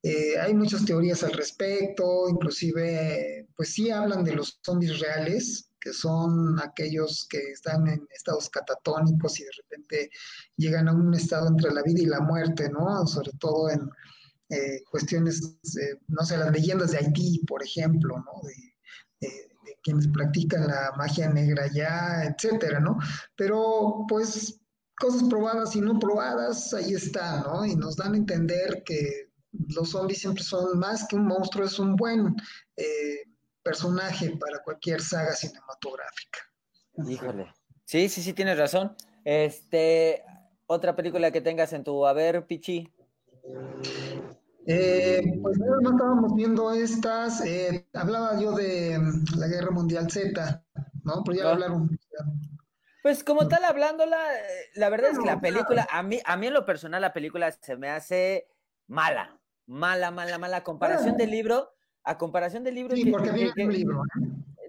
[0.02, 5.92] eh, hay muchas teorías al respecto, inclusive, pues sí hablan de los zombies reales, que
[5.92, 10.10] son aquellos que están en estados catatónicos y de repente
[10.56, 13.06] llegan a un estado entre la vida y la muerte, ¿no?
[13.06, 13.88] Sobre todo en
[14.48, 15.58] eh, cuestiones,
[16.08, 18.46] no sé, las leyendas de Haití, por ejemplo, ¿no?
[18.46, 18.76] De,
[19.86, 22.98] quienes practican la magia negra ya, etcétera, ¿no?
[23.36, 24.60] Pero, pues,
[24.98, 27.64] cosas probadas y no probadas, ahí está, ¿no?
[27.64, 29.30] Y nos dan a entender que
[29.68, 32.34] los zombies siempre son más que un monstruo, es un buen
[32.76, 33.22] eh,
[33.62, 36.38] personaje para cualquier saga cinematográfica.
[37.08, 37.52] Híjole.
[37.84, 38.94] Sí, sí, sí, tienes razón.
[39.24, 40.22] Este,
[40.66, 42.90] otra película que tengas en tu haber, Pichi.
[44.66, 47.44] Eh, pues no estábamos viendo estas.
[47.44, 50.64] Eh, hablaba yo de mm, la Guerra Mundial Z,
[51.04, 51.22] ¿no?
[51.24, 51.52] Pero ya ah.
[51.52, 51.95] hablaron.
[53.06, 54.18] Pues como tal, hablándola,
[54.74, 57.52] la verdad es que la película, a mí, a mí en lo personal, la película
[57.52, 58.48] se me hace
[58.88, 60.64] mala, mala, mala, mala.
[60.64, 61.16] Comparación ah.
[61.16, 61.70] del libro,
[62.02, 62.96] a comparación del libro.
[62.96, 64.02] Sí, porque viene un libro.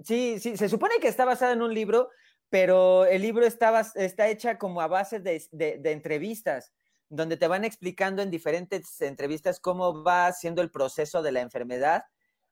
[0.03, 2.11] Sí, sí, se supone que está basada en un libro,
[2.47, 6.71] pero el libro está, está hecha como a base de, entrevistas,
[7.09, 12.03] donde te van explicando en diferentes entrevistas cómo va siendo el proceso de la enfermedad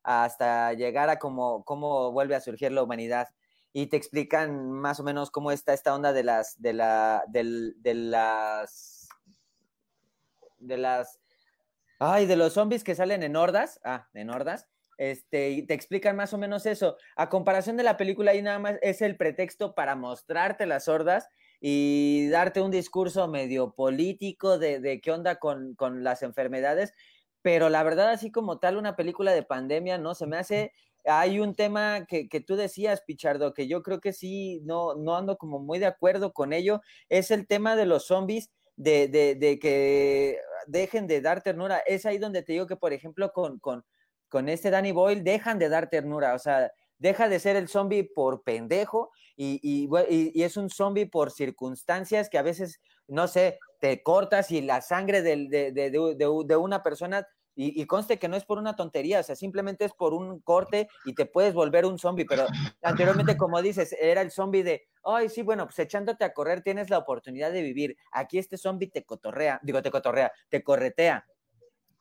[0.02, 3.28] hasta llegar a cómo, cómo vuelve a surgir la humanidad.
[3.78, 7.44] Y te explican más o menos cómo está esta onda de las, de la, de
[7.94, 9.10] las,
[10.60, 11.20] de las,
[12.00, 16.16] ay, de los zombies que salen en hordas, ah, en hordas, este, y te explican
[16.16, 16.96] más o menos eso.
[17.18, 21.28] A comparación de la película, ahí nada más es el pretexto para mostrarte las sordas
[21.60, 26.94] y darte un discurso medio político de, qué onda con, las enfermedades.
[27.42, 30.16] Pero la verdad, así como tal, una película de pandemia, ¿no?
[30.16, 30.72] Se me hace.
[31.06, 35.38] Hay un tema que, tú decías, Pichardo, que yo creo que sí, no, no ando
[35.38, 36.82] como muy de acuerdo con ello.
[37.10, 38.52] Es el tema de los zombies.
[38.78, 40.38] De, de, que
[40.68, 41.80] dejen de dar ternura.
[41.88, 43.86] Es ahí donde te digo que, por ejemplo, con, con,
[44.28, 48.04] con este Danny Boyle dejan de dar ternura, o sea, deja de ser el zombie
[48.04, 54.02] por pendejo y, y, es un zombie por circunstancias que a veces, no sé, te
[54.02, 58.76] cortas y la sangre de, de, una persona, y, conste que no es por una
[58.76, 62.46] tontería, o sea, simplemente es por un corte y te puedes volver un zombie, pero
[62.82, 66.90] anteriormente, como dices, era el zombie de, ay, sí, bueno, pues echándote a correr tienes
[66.90, 71.26] la oportunidad de vivir, aquí este zombie te cotorrea, digo, te cotorrea, te corretea,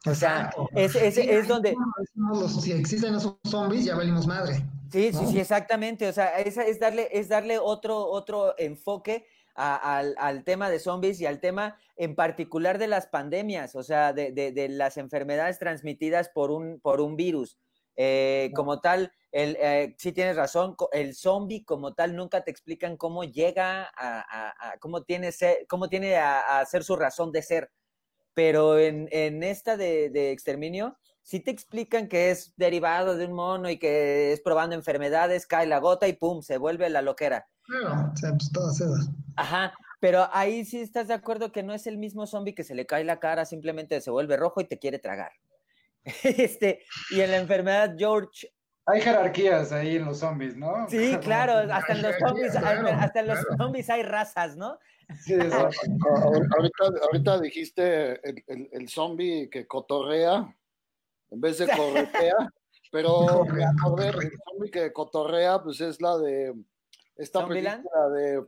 [0.06, 1.74] o sea, es, es, es donde...
[2.60, 4.56] Si existen esos zombies, ya valimos madre.
[4.92, 6.06] Sí, sí, sí, exactamente.
[6.08, 11.20] O sea, es, es, darle, es darle otro, otro enfoque al, al, tema de zombies
[11.20, 15.58] y al tema en particular de las pandemias, o sea, de, de, de las enfermedades
[15.58, 17.58] transmitidas por un, por un virus.
[17.96, 22.96] Eh, como tal, el, eh, sí tienes razón, el zombie como tal nunca te explican
[22.96, 27.30] cómo llega a, a, a cómo tiene, ser, cómo tiene a, a ser su razón
[27.30, 27.70] de ser
[28.34, 33.32] pero en, en esta de, de, exterminio sí te explican que es derivado de un
[33.32, 37.48] mono y que es probando enfermedades, cae la gota y pum, se vuelve la loquera.
[37.66, 39.10] Claro, pues todas esas.
[39.36, 42.74] Ajá, pero ahí sí estás de acuerdo que no es el mismo zombie que se
[42.74, 45.32] le cae la cara, simplemente se vuelve rojo y te quiere tragar.
[46.22, 48.52] este, y en la enfermedad George
[48.86, 50.88] hay jerarquías ahí en los zombies, ¿no?
[50.88, 54.78] Sí, claro, hasta en los zombies, hasta en los zombies hay razas, ¿no?
[57.02, 60.54] ahorita, dijiste el, el, zombie que cotorrea
[61.30, 62.36] en vez de corretea,
[62.90, 66.54] pero el zombie que cotorrea, pues es la de
[67.16, 68.44] esta película de,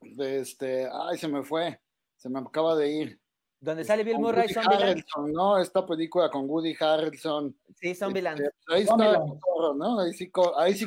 [0.00, 1.80] de este, ay, se me fue,
[2.16, 3.20] se me acaba de ir.
[3.60, 5.04] Donde sale Bill Murray, Zombieland.
[5.32, 5.58] ¿no?
[5.58, 7.56] Esta película con Woody Harrelson.
[7.76, 8.40] Sí, Zombieland.
[8.40, 10.00] Este, ahí está, ¿no?
[10.00, 10.86] Ahí sí, ahí sí,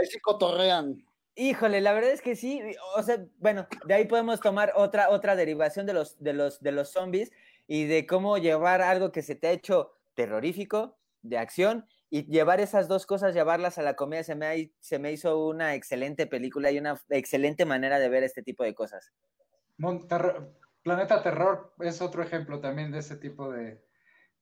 [0.00, 1.04] ahí sí cotorrean.
[1.36, 2.60] Híjole, la verdad es que sí,
[2.96, 6.72] o sea, bueno, de ahí podemos tomar otra, otra derivación de los, de, los, de
[6.72, 7.30] los zombies
[7.68, 12.60] y de cómo llevar algo que se te ha hecho terrorífico, de acción, y llevar
[12.60, 16.72] esas dos cosas, llevarlas a la comedia, se me, se me hizo una excelente película
[16.72, 19.12] y una excelente manera de ver este tipo de cosas.
[20.82, 23.80] Planeta Terror es otro ejemplo también de ese tipo de,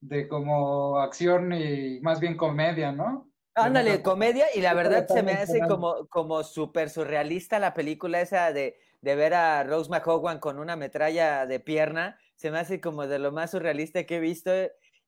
[0.01, 3.31] de como acción y más bien comedia, ¿no?
[3.55, 8.53] Ándale, comedia, y la verdad se me hace como, como súper surrealista la película esa
[8.53, 13.09] de, de ver a Rose McHogan con una metralla de pierna, se me hace como
[13.09, 14.53] de lo más surrealista que he visto,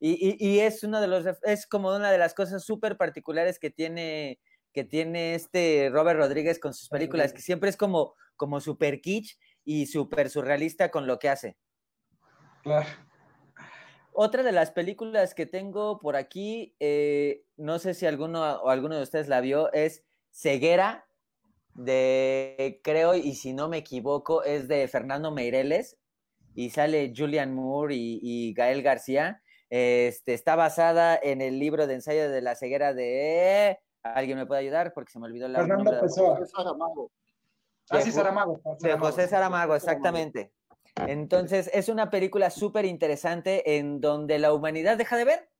[0.00, 3.70] y, y, es uno de los, es como una de las cosas súper particulares que
[3.70, 4.40] tiene,
[4.72, 9.38] que tiene este Robert Rodríguez con sus películas, que siempre es como, como súper kitsch
[9.64, 11.56] y súper surrealista con lo que hace.
[12.62, 12.88] Claro.
[14.12, 18.96] Otra de las películas que tengo por aquí, eh, no sé si alguno o alguno
[18.96, 21.06] de ustedes la vio, es Ceguera,
[21.74, 25.98] de, creo, y si no me equivoco, es de Fernando Meireles,
[26.54, 29.42] y sale Julian Moore y, Gael García.
[29.70, 33.78] Este, está basada en el libro de ensayo de la ceguera de...
[34.02, 34.92] ¿Alguien me puede ayudar?
[34.92, 36.44] Porque se me olvidó la Fernando Pessoa.
[36.44, 37.12] Saramago.
[37.90, 38.60] Ah, sí, Saramago.
[38.80, 40.52] De José Saramago, exactamente.
[40.96, 45.50] Entonces, es una película súper interesante en donde la humanidad deja de ver.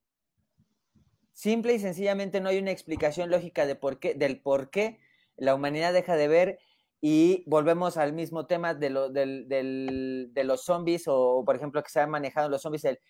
[1.33, 4.99] Simple y sencillamente no hay una explicación lógica de por qué, del por qué
[5.37, 6.59] la humanidad deja de ver
[7.01, 12.11] y volvemos al mismo tema de, de los zombies o, por ejemplo, que se han
[12.11, 13.01] manejado los zombies, el,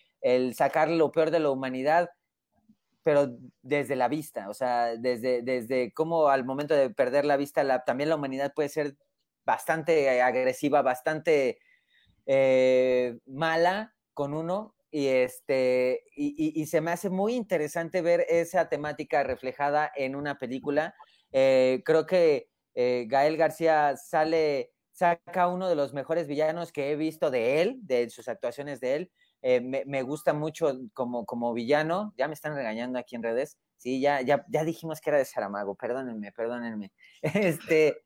[0.54, 2.10] sacar lo peor de la humanidad,
[3.02, 3.28] pero
[3.62, 8.08] desde la vista, o sea, desde, desde cómo al momento de perder la vista, también
[8.10, 8.96] la humanidad puede ser
[9.44, 11.58] bastante agresiva, bastante
[12.26, 19.22] eh, mala con uno y este y, se me hace muy interesante ver esa temática
[19.22, 20.94] reflejada en una película.
[21.32, 26.96] Eh, creo que eh, Gael García sale saca uno de los mejores villanos que he
[26.96, 29.12] visto de él, de sus actuaciones de él.
[29.42, 32.14] Me, gusta mucho como, como villano.
[32.16, 33.58] Ya me están regañando aquí en redes.
[33.76, 35.74] Sí, ya, ya, ya dijimos que era de Saramago.
[35.74, 36.92] Perdónenme, perdónenme.
[37.22, 38.02] Este,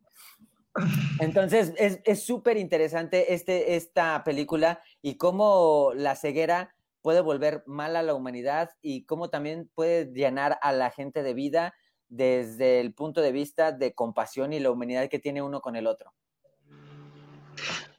[1.21, 6.75] entonces, es súper interesante este, esta película y cómo la ceguera
[7.05, 11.35] puede volver mal a la humanidad y cómo también puede llenar a la gente de
[11.35, 11.75] vida
[12.09, 15.87] desde el punto de vista de compasión y la humanidad que tiene uno con el
[15.87, 16.15] otro.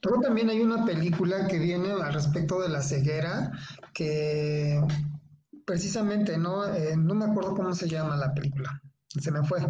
[0.02, 3.52] Luego también hay una película que viene al respecto de la ceguera
[3.92, 4.80] que
[5.64, 6.66] precisamente, ¿no?
[6.74, 8.80] Eh, no me acuerdo cómo se llama la película
[9.20, 9.60] se me fue.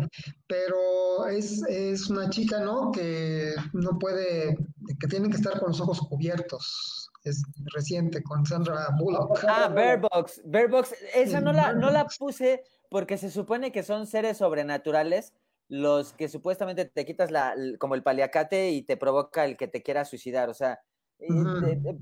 [0.46, 2.90] Pero es, es, una chica, ¿no?
[2.92, 4.56] Que no puede,
[5.00, 7.10] que tiene que estar con los ojos cubiertos.
[7.24, 7.42] Es
[7.74, 9.44] reciente, con Sandra Bullock.
[9.48, 10.40] Ah, Bear Box.
[10.44, 10.94] Bear Box.
[11.14, 15.32] Esa no la, no la puse porque se supone que son seres sobrenaturales
[15.68, 19.82] los que supuestamente te quitas la, como el paliacate y te provoca el que te
[19.82, 20.48] quiera suicidar.
[20.48, 20.80] O sea,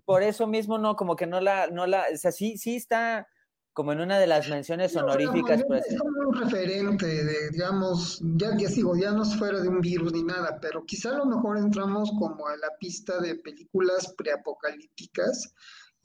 [0.04, 3.26] por eso mismo no, como que no la, no la, o sea, sí, sí está
[3.74, 5.60] como en una de las menciones honoríficas.
[5.60, 9.80] es como un referente de, digamos, ya, ya sigo, ya no es fuera de un
[9.80, 14.14] virus ni nada, pero quizá a lo mejor entramos como a la pista de películas
[14.16, 15.52] preapocalípticas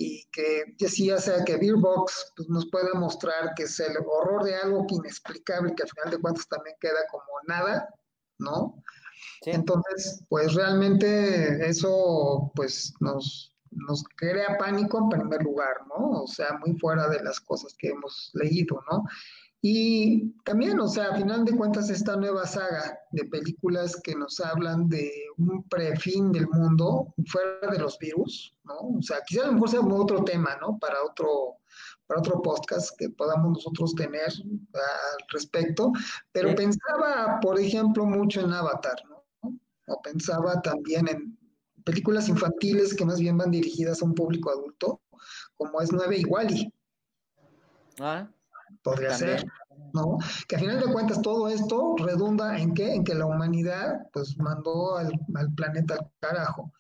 [0.02, 4.56] y que ya sea que Beerbox pues, nos pueda mostrar que es el horror de
[4.56, 7.94] algo que inexplicable, que al final de cuentas también queda como nada,
[8.38, 8.82] ¿no?
[9.42, 16.22] Entonces, pues realmente eso pues nos, nos crea pánico en primer lugar, ¿no?
[16.22, 19.04] O sea, muy fuera de las cosas que hemos leído, ¿no?
[19.62, 24.40] Y también, o sea, a final de cuentas, esta nueva saga de películas que nos
[24.40, 28.76] hablan de un prefin del mundo fuera de los virus, ¿no?
[28.98, 30.80] O sea, quizá a lo mejor sea otro tema, ¿no?
[30.80, 31.58] Para otro,
[32.08, 35.92] para otro podcast que podamos nosotros tener al respecto,
[36.32, 39.26] pero pensaba, por ejemplo, mucho en Avatar, ¿no?
[39.88, 41.38] O pensaba también en
[41.84, 45.02] películas infantiles que más bien van dirigidas a un público adulto,
[45.58, 46.72] como es Nueve y
[48.00, 48.30] Ah,
[48.84, 49.46] Podría ser,
[49.94, 50.18] ¿no?
[50.48, 52.94] Que a final de cuentas todo esto redunda en qué?
[52.94, 55.12] En que la humanidad pues mandó al,
[55.56, 56.72] planeta al carajo.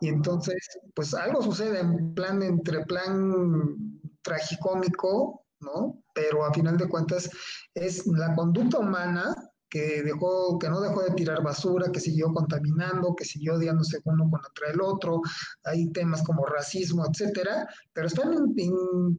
[0.00, 0.56] Y entonces,
[0.94, 3.76] pues algo sucede en plan, entre plan
[4.22, 6.02] tragicómico, ¿no?
[6.14, 7.30] Pero a final de cuentas
[7.74, 13.16] es la conducta humana que dejó, que no dejó de tirar basura, que siguió contaminando,
[13.16, 15.22] que siguió odiándose uno contra el otro,
[15.64, 18.54] hay temas como racismo, etcétera, pero están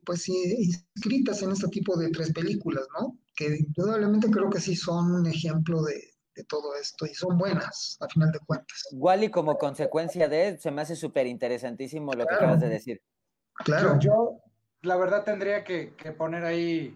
[0.05, 3.17] pues inscritas en este tipo de tres películas, ¿no?
[3.35, 5.99] Que indudablemente creo que sí son un ejemplo de,
[6.47, 8.87] todo esto y son buenas, a final de cuentas.
[8.91, 13.01] Igual y como consecuencia de, se me hace súper interesantísimo lo que acabas de decir.
[13.65, 13.97] Claro.
[13.99, 14.39] Yo,
[14.81, 16.95] la verdad tendría que, que poner ahí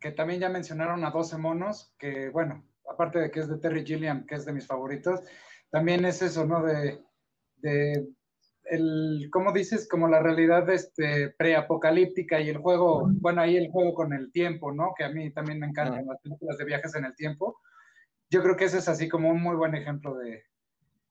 [0.00, 3.84] que también ya mencionaron a 12 monos, que bueno, aparte de que es de Terry
[3.84, 5.20] Gilliam, que es de mis favoritos,
[5.70, 6.62] también es eso, ¿no?
[6.62, 7.00] De,
[8.64, 9.88] el, ¿cómo dices?
[9.88, 14.72] Como la realidad este, preapocalíptica y el juego, bueno, ahí el juego con el tiempo,
[14.72, 14.92] ¿no?
[14.96, 17.60] Que a mí también me encantan las películas de viajes en el tiempo.
[18.30, 20.44] Yo creo que ese es así como un muy buen ejemplo de,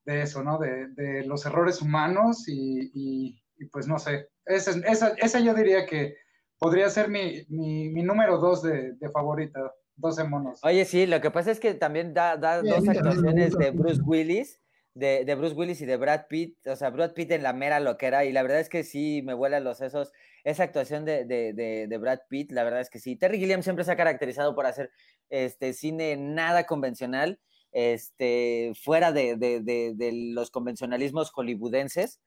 [0.04, 0.58] de eso, ¿no?
[0.58, 5.86] De, de, los errores humanos y, y, pues no sé, esa, esa, esa, yo diría
[5.86, 6.16] que
[6.58, 10.60] podría ser mi, mi, mi número dos de, de, favorita, 12 monos.
[10.62, 14.02] Oye, sí, lo que pasa es que también da, da sí, dos actuaciones de Bruce
[14.04, 14.60] Willis
[14.94, 17.80] de, de, Bruce Willis y de Brad Pitt, o sea, Brad Pitt en la mera
[17.80, 20.12] loquera, y la verdad es que sí me vuelan los sesos.
[20.44, 21.52] Esa actuación de, de,
[21.88, 23.16] de, Brad Pitt, la verdad es que sí.
[23.16, 24.90] Terry Gilliam siempre se ha caracterizado por hacer
[25.30, 27.40] este cine nada convencional,
[27.72, 32.20] este, fuera de, los convencionalismos hollywoodenses.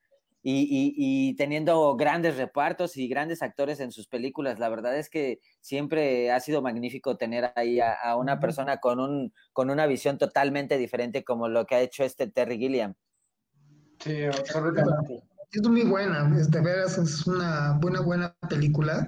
[0.50, 4.58] Y, y, y, teniendo grandes repartos y grandes actores en sus películas.
[4.58, 8.98] La verdad es que siempre ha sido magnífico tener ahí a, a una persona con,
[8.98, 12.94] un, con una visión totalmente diferente como lo que ha hecho este Terry Gilliam.
[13.98, 15.22] Sí, absolutamente.
[15.52, 19.06] Es muy buena, de veras es una buena, buena película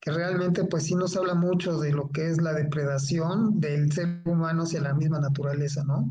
[0.00, 4.22] que realmente pues sí nos habla mucho de lo que es la depredación del ser
[4.24, 6.10] humano hacia la misma naturaleza, ¿no?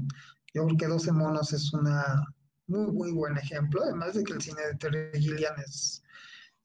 [0.54, 2.24] Yo creo que 12 monos es una
[2.70, 6.04] muy, muy buen ejemplo, además de que el cine de Terry Gilliam es,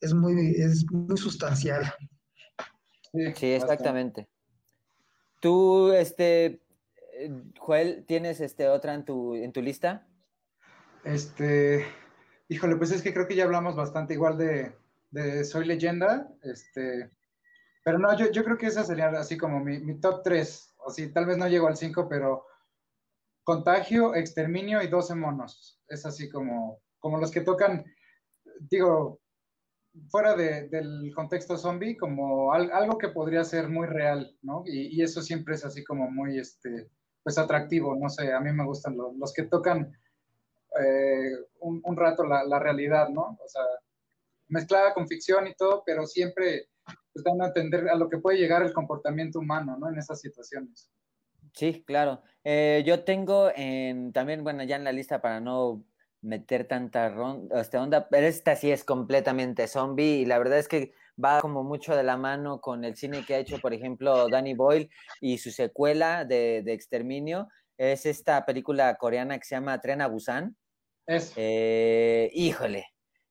[0.01, 1.93] es, muy, es muy sustancial.
[3.13, 4.29] Sí, exactamente.
[5.41, 6.61] Tú, este,
[7.59, 10.07] Joel, ¿tienes este, otra en tu, en tu lista?
[11.05, 11.87] Este,
[12.49, 14.73] híjole, pues es que creo que ya hablamos bastante igual de,
[15.11, 17.11] de Soy Leyenda, este,
[17.85, 20.91] pero no, yo, yo creo que esa sería así como mi, mi top 3, o
[20.91, 22.47] sí, tal vez no llego al 5, pero
[23.45, 25.79] Contagio, Exterminio y 12 monos.
[25.87, 27.85] Es así como, como los que tocan,
[28.59, 29.21] digo,
[30.09, 34.65] fuera de, del contexto zombie, como al, algo que podría ser muy real, ¿no?
[34.67, 36.91] Y, eso siempre es así como muy, este,
[37.23, 39.93] pues atractivo, no sé, a mí me gustan los, que tocan
[40.81, 41.31] eh,
[41.61, 43.39] un, rato la, realidad, ¿no?
[43.43, 43.63] O sea,
[44.49, 46.69] mezclada con ficción y todo, pero siempre
[47.13, 49.89] pues, dan a entender a lo que puede llegar el comportamiento humano, ¿no?
[49.89, 50.91] En esas situaciones.
[51.55, 52.23] Sí, claro.
[52.43, 55.85] Eh, yo tengo en, también, bueno, ya en la lista para no
[56.21, 60.69] meter tanta ronda, esta onda, pero esta sí es completamente zombie y la verdad es
[60.69, 60.93] que
[61.23, 64.55] va como mucho de la mano con el cine que ha hecho, por ejemplo, Danny
[64.55, 64.91] Boyle
[65.21, 67.49] y su secuela de, de Exterminio.
[67.79, 70.57] Es esta película coreana que se llama Tren a Busan.
[71.07, 71.33] Es.
[71.37, 72.87] Eh, híjole,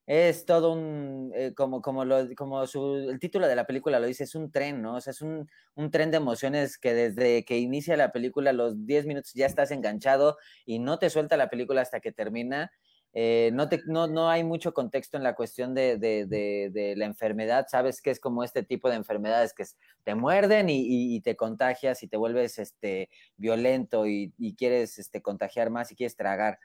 [0.05, 4.07] es todo un, eh, como, como, lo, como su, el título de la película lo
[4.07, 4.95] dice, es un tren, ¿no?
[4.95, 8.85] O sea, es un, un tren de emociones que desde que inicia la película, los
[8.85, 12.71] 10 minutos ya estás enganchado y no te suelta la película hasta que termina.
[13.15, 17.05] Eh, no, te, no, no hay mucho contexto en la cuestión de, de, de, la
[17.05, 19.65] enfermedad, sabes que es como este tipo de enfermedades que
[20.03, 25.69] te muerden y te contagias y te vuelves este, violento y, y quieres este, contagiar
[25.69, 26.57] más y quieres tragar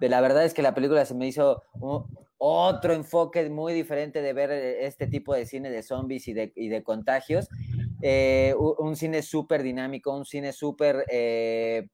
[0.00, 2.04] la verdad es que la película se me hizo un,
[2.46, 6.68] otro enfoque muy diferente de ver este tipo de cine de zombies y de, y
[6.68, 7.48] de contagios.
[8.02, 11.88] Eh, un cine súper dinámico, un cine súper eh,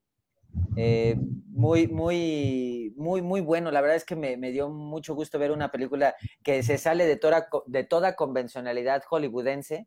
[0.77, 1.17] eh,
[1.51, 3.71] muy, muy, muy, muy bueno.
[3.71, 7.07] La verdad es que me, me, dio mucho gusto ver una película que se sale
[7.07, 9.87] de toda, de toda convencionalidad hollywoodense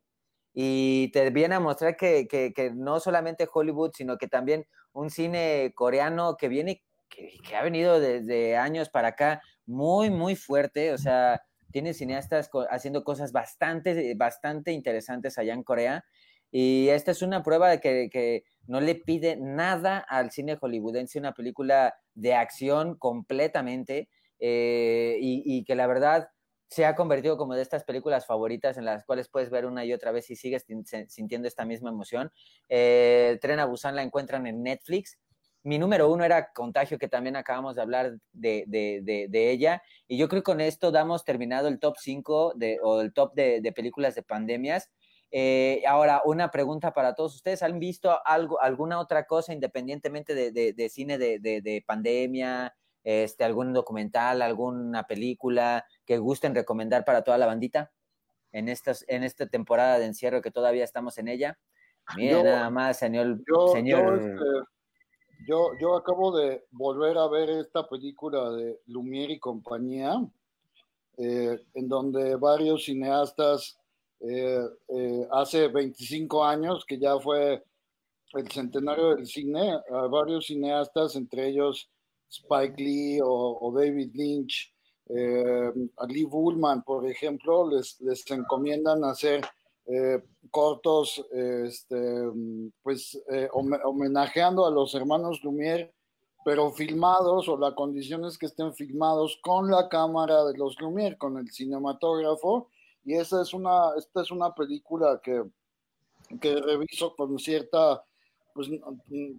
[0.54, 5.10] y te viene a mostrar que, que, que no solamente Hollywood, sino que también un
[5.10, 6.82] cine coreano que viene
[7.14, 10.92] que, ha venido desde años para acá muy, muy fuerte.
[10.92, 16.04] O sea, tiene cineastas haciendo cosas bastante, bastante interesantes allá en Corea.
[16.50, 21.34] Y esta es una prueba de que, no le pide nada al cine hollywoodense, una
[21.34, 24.08] película de acción completamente.
[24.38, 26.28] Eh, y, y, que la verdad
[26.74, 29.92] se ha convertido como de estas películas favoritas en las cuales puedes ver una y
[29.92, 30.66] otra vez y sigues
[31.08, 32.32] sintiendo esta misma emoción.
[32.68, 35.16] Eh, Tren a Busan la encuentran en Netflix
[35.64, 39.82] mi número uno era Contagio, que también acabamos de hablar de, de, de, de ella.
[40.06, 43.72] Y yo creo que con esto damos terminado el top 5 o el top de,
[43.74, 44.90] películas de pandemias.
[45.30, 47.62] Eh, ahora, una pregunta para todos ustedes.
[47.62, 52.76] ¿Han visto algo, alguna otra cosa independientemente de, cine de, pandemia?
[53.02, 57.92] Este, algún documental, alguna película que gusten recomendar para toda la bandita
[58.50, 61.58] en, estas, en esta temporada de encierro que todavía estamos en ella.
[62.16, 63.40] Mira, yo, nada más, señor.
[63.46, 64.20] Yo, señor...
[64.20, 64.73] Yo, este
[65.46, 70.24] yo, yo acabo de volver a ver esta película de Lumière y compañía,
[71.16, 73.78] eh, en donde varios cineastas
[74.20, 77.62] eh, eh, hace 25 años, que ya fue
[78.32, 81.88] el centenario del cine, a varios cineastas, entre ellos
[82.28, 84.72] Spike Lee o, David Lynch,
[85.98, 89.42] a Lee Bullman, por ejemplo, les, les encomiendan hacer
[89.86, 91.96] eh, cortos, este,
[92.82, 95.92] pues eh, homenajeando a los hermanos Lumière
[96.44, 101.16] pero filmados o la condición es que estén filmados con la cámara de los Lumière,
[101.16, 102.68] con el cinematógrafo,
[103.02, 105.42] y esa es una, esta es una película que,
[106.40, 108.04] que reviso con cierta,
[108.52, 108.68] pues,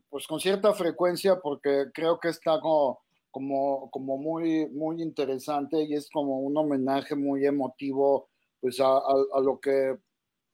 [0.10, 5.94] pues con cierta frecuencia porque creo que está como, como, como muy, muy interesante y
[5.94, 8.30] es como un homenaje muy emotivo
[8.62, 9.96] pues a, a, lo que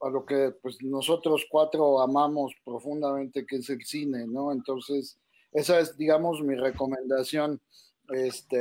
[0.02, 4.52] a lo que pues nosotros cuatro amamos profundamente que es el cine, ¿no?
[4.52, 5.20] Entonces,
[5.52, 7.62] esa es, digamos, mi recomendación
[8.10, 8.58] este,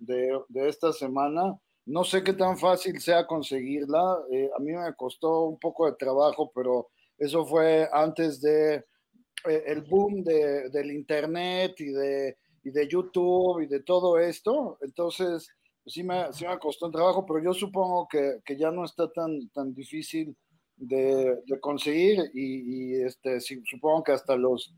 [0.00, 1.58] de, de esta semana.
[1.84, 4.18] No sé qué tan fácil sea conseguirla.
[4.30, 8.74] Eh, a mí me costó un poco de trabajo, pero eso fue antes de
[9.48, 14.78] eh, el boom de, del internet y de, y de YouTube y de todo esto.
[14.80, 15.48] Entonces,
[15.86, 19.10] sí me, sí me costó un trabajo, pero yo supongo que, que ya no está
[19.10, 20.36] tan, tan difícil
[20.76, 24.74] de, de conseguir y, y este, supongo que hasta los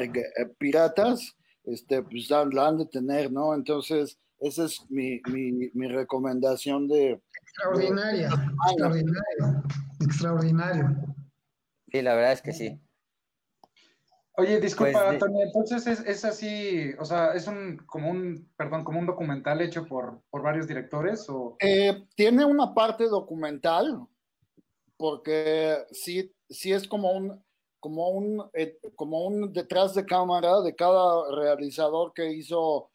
[0.00, 3.54] eh, piratas este, pues la han de tener, ¿no?
[3.54, 7.20] Entonces, esa es mi, mi, mi recomendación de...
[7.42, 8.28] Extraordinaria,
[8.68, 9.62] extraordinario,
[10.00, 10.96] extraordinario.
[11.90, 12.80] Sí, la verdad es que sí.
[14.38, 18.84] Oye, disculpa, pues Antonio, entonces es, es, así, o sea, es un como un, perdón,
[18.84, 24.06] como un documental hecho por, por varios directores o eh, tiene una parte documental,
[24.96, 27.44] porque sí, sí es como un
[27.80, 32.90] como un eh, como un detrás de cámara de cada realizador que hizo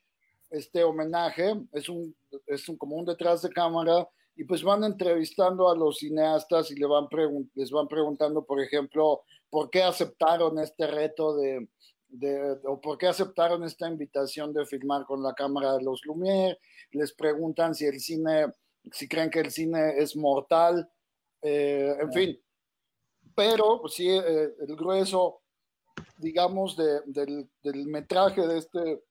[0.49, 2.13] este homenaje, es un,
[2.45, 6.75] es un como un detrás de cámara y pues van entrevistando a los cineastas y
[6.75, 7.07] le van
[7.55, 11.67] les van preguntando, por ejemplo, por qué aceptaron este reto de,
[12.09, 16.57] de, o por qué aceptaron esta invitación de filmar con la cámara de los Lumière,
[16.91, 18.47] les preguntan si el cine,
[18.91, 20.89] si creen que el cine es mortal,
[21.41, 22.41] eh, en fin,
[23.35, 25.41] pero pues, sí, eh, el grueso,
[26.17, 29.03] digamos, de, del, del metraje de este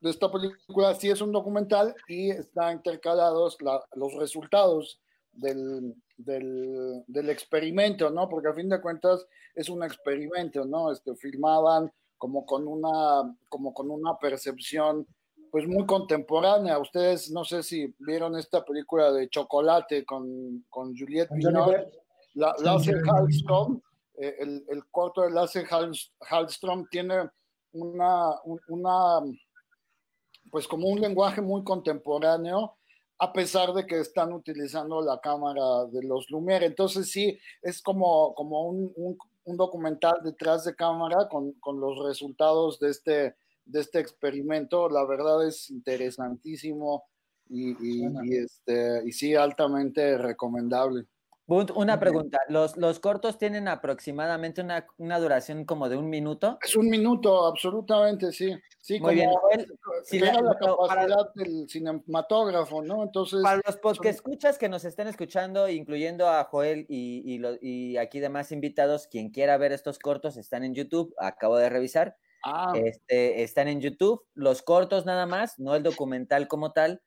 [0.00, 5.00] de esta película sí es un documental y está intercalados la, los resultados
[5.32, 8.28] del, del, del, experimento, ¿no?
[8.28, 10.92] Porque a fin de cuentas es un experimento, ¿no?
[10.92, 15.06] Este, filmaban como con una, como con una percepción
[15.50, 16.78] pues muy contemporánea.
[16.78, 21.86] Ustedes no sé si vieron esta película de Chocolate con, con Juliette Binoche,
[22.34, 23.80] la, Lasse Hallström,
[24.14, 27.30] eh, el, el, corto de Lasse Hallström tiene
[27.72, 28.30] una,
[28.68, 29.20] una
[30.50, 32.76] pues como un lenguaje muy contemporáneo,
[33.18, 36.64] a pesar de que están utilizando la cámara de los Lumière.
[36.64, 41.98] Entonces sí, es como, como un, un, un documental detrás de cámara con, con, los
[42.06, 43.36] resultados de este,
[43.68, 44.88] de este experimento.
[44.88, 47.04] La verdad es interesantísimo
[47.48, 51.06] y, y, y, este, y sí, altamente recomendable.
[51.48, 52.38] Bunt, una pregunta.
[52.50, 56.58] ¿Los, ¿Los, cortos tienen aproximadamente una, una, duración como de un minuto?
[56.62, 58.54] Es un minuto, absolutamente, sí.
[58.82, 59.66] Sí, Muy como bien.
[60.04, 63.02] Si la, la, capacidad para, del cinematógrafo, ¿no?
[63.02, 63.40] Entonces.
[63.42, 67.96] Para los que escuchas que nos estén escuchando, incluyendo a Joel y, y, lo, y,
[67.96, 72.18] aquí demás invitados, quien quiera ver estos cortos están en YouTube, acabo de revisar.
[72.44, 72.72] Ah.
[72.76, 77.02] Este, están en YouTube, los cortos nada más, no el documental como tal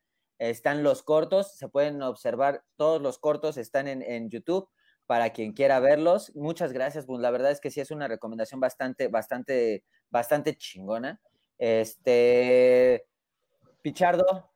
[0.50, 4.68] están los cortos, se pueden observar, todos los cortos están en, en YouTube
[5.06, 6.36] para quien quiera verlos.
[6.36, 11.22] Muchas gracias, pues la verdad es que sí es una recomendación bastante, bastante, bastante chingona.
[11.60, 13.06] Este,
[13.84, 14.51] Pichardo.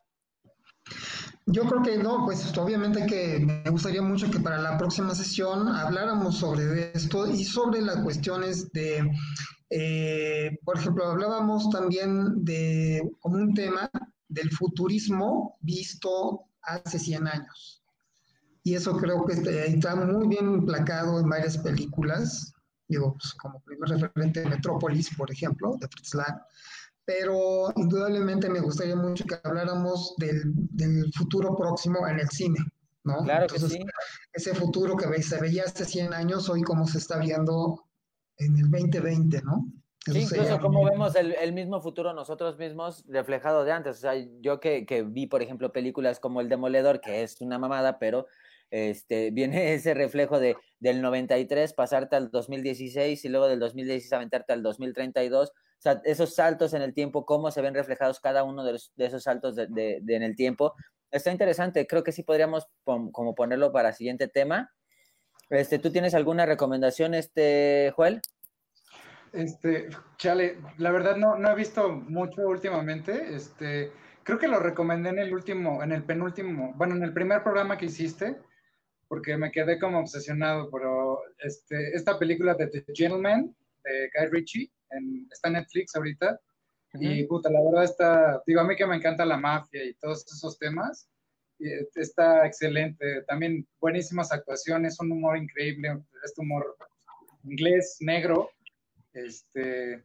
[1.47, 5.67] Yo creo que no, pues obviamente que me gustaría mucho que para la próxima sesión
[5.67, 9.11] habláramos sobre esto y sobre las cuestiones de,
[9.69, 13.89] eh, por ejemplo, hablábamos también de como un tema
[14.27, 17.83] del futurismo visto hace 100 años.
[18.63, 19.33] Y eso creo que
[19.67, 22.53] está muy bien placado en varias películas,
[22.87, 26.41] digo, pues, como primer referente Metrópolis, por ejemplo, de Fritz Lang,
[27.05, 32.57] pero indudablemente me gustaría mucho que habláramos del, del futuro próximo en el cine,
[33.03, 33.23] ¿no?
[33.23, 33.85] Claro Entonces, que sí.
[34.33, 37.85] ese futuro que se veía hace 100 años, hoy cómo se está viendo
[38.37, 39.65] en el 2020, ¿no?
[40.05, 43.97] Sí, incluso como vemos el, el, mismo futuro nosotros mismos reflejado de antes.
[43.97, 47.57] O sea, yo que, que, vi, por ejemplo, películas como El Demoledor, que es una
[47.57, 48.27] mamada, pero
[48.69, 54.53] este, viene ese reflejo de, del 93 pasarte al 2016 y luego del 2016 aventarte
[54.53, 55.51] al 2032.
[55.85, 59.05] Sea, esos saltos en el tiempo, cómo se ven reflejados cada uno de, los, de
[59.05, 60.73] esos saltos de, de, en el tiempo.
[61.11, 61.85] Está interesante.
[61.85, 64.71] Creo que sí podríamos pom, como ponerlo para siguiente tema.
[65.51, 68.19] Este, ¿Tú tienes alguna recomendación, este, Joel?
[69.31, 73.35] Este, chale, la verdad no, no he visto mucho últimamente.
[73.35, 73.91] Este,
[74.23, 77.77] creo que lo recomendé en el último, en el penúltimo, bueno, en el primer programa
[77.77, 78.37] que hiciste,
[79.07, 84.71] porque me quedé como obsesionado, pero este, esta película de The Gentleman, de Guy Ritchie,
[84.97, 86.39] en, está en Netflix ahorita,
[86.93, 90.25] Y puta, la verdad está, digo, a mí que me encanta la mafia y todos
[90.31, 91.09] esos temas,
[91.59, 93.23] eh, está excelente.
[93.23, 96.75] También buenísimas actuaciones, un humor increíble, este humor
[97.43, 98.49] inglés, negro.
[99.13, 100.03] Este,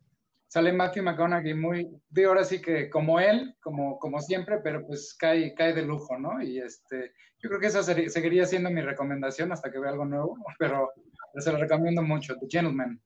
[0.48, 5.14] sale Matthew McConaughey muy, de ahora sí que como él, como, como siempre, pero pues
[5.14, 6.42] cae, cae de lujo, ¿no?
[6.42, 10.36] Y este, yo creo que esa seguiría siendo mi recomendación hasta que vea algo nuevo,
[10.58, 10.90] pero
[11.36, 13.00] se lo recomiendo mucho, The Gentleman.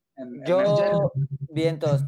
[0.46, 1.12] Yo,
[1.50, 2.02] vientos,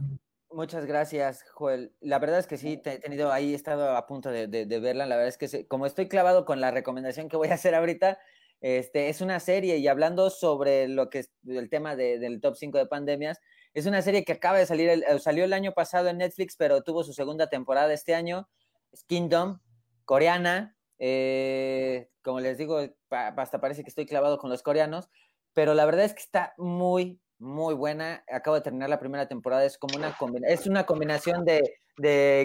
[0.50, 1.94] muchas gracias, Joel.
[2.00, 5.06] La verdad es que sí, he tenido ahí, he estado a punto de, de, verla,
[5.06, 8.18] la verdad es que como estoy clavado con la recomendación que voy a hacer ahorita,
[8.60, 12.78] este, es una serie y hablando sobre lo que es el tema del top 5
[12.78, 13.40] de pandemias,
[13.76, 16.82] es una serie que acaba de salir, eh, salió el año pasado en Netflix, pero
[16.82, 18.48] tuvo su segunda temporada este año.
[18.90, 19.60] Es Kingdom,
[20.06, 20.78] coreana.
[20.98, 22.80] Eh, como les digo,
[23.10, 25.10] hasta parece que estoy clavado con los coreanos,
[25.52, 28.24] pero la verdad es que está muy, muy buena.
[28.30, 29.64] Acabo de terminar la primera temporada.
[29.64, 30.16] Es como una,
[30.48, 31.62] es una combinación de,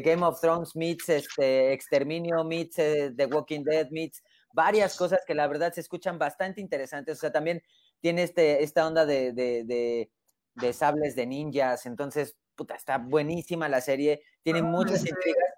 [0.05, 4.23] Game of Thrones meets este, Exterminio, meets eh, The Walking Dead, meets
[4.53, 7.17] varias cosas que la verdad se escuchan bastante interesantes.
[7.17, 7.61] O sea, también
[7.99, 10.07] tiene este, esta onda de
[10.55, 11.85] de sables de ninjas.
[11.85, 15.53] Entonces, puta, está buenísima la serie, tiene ah, muchas este, intrigas.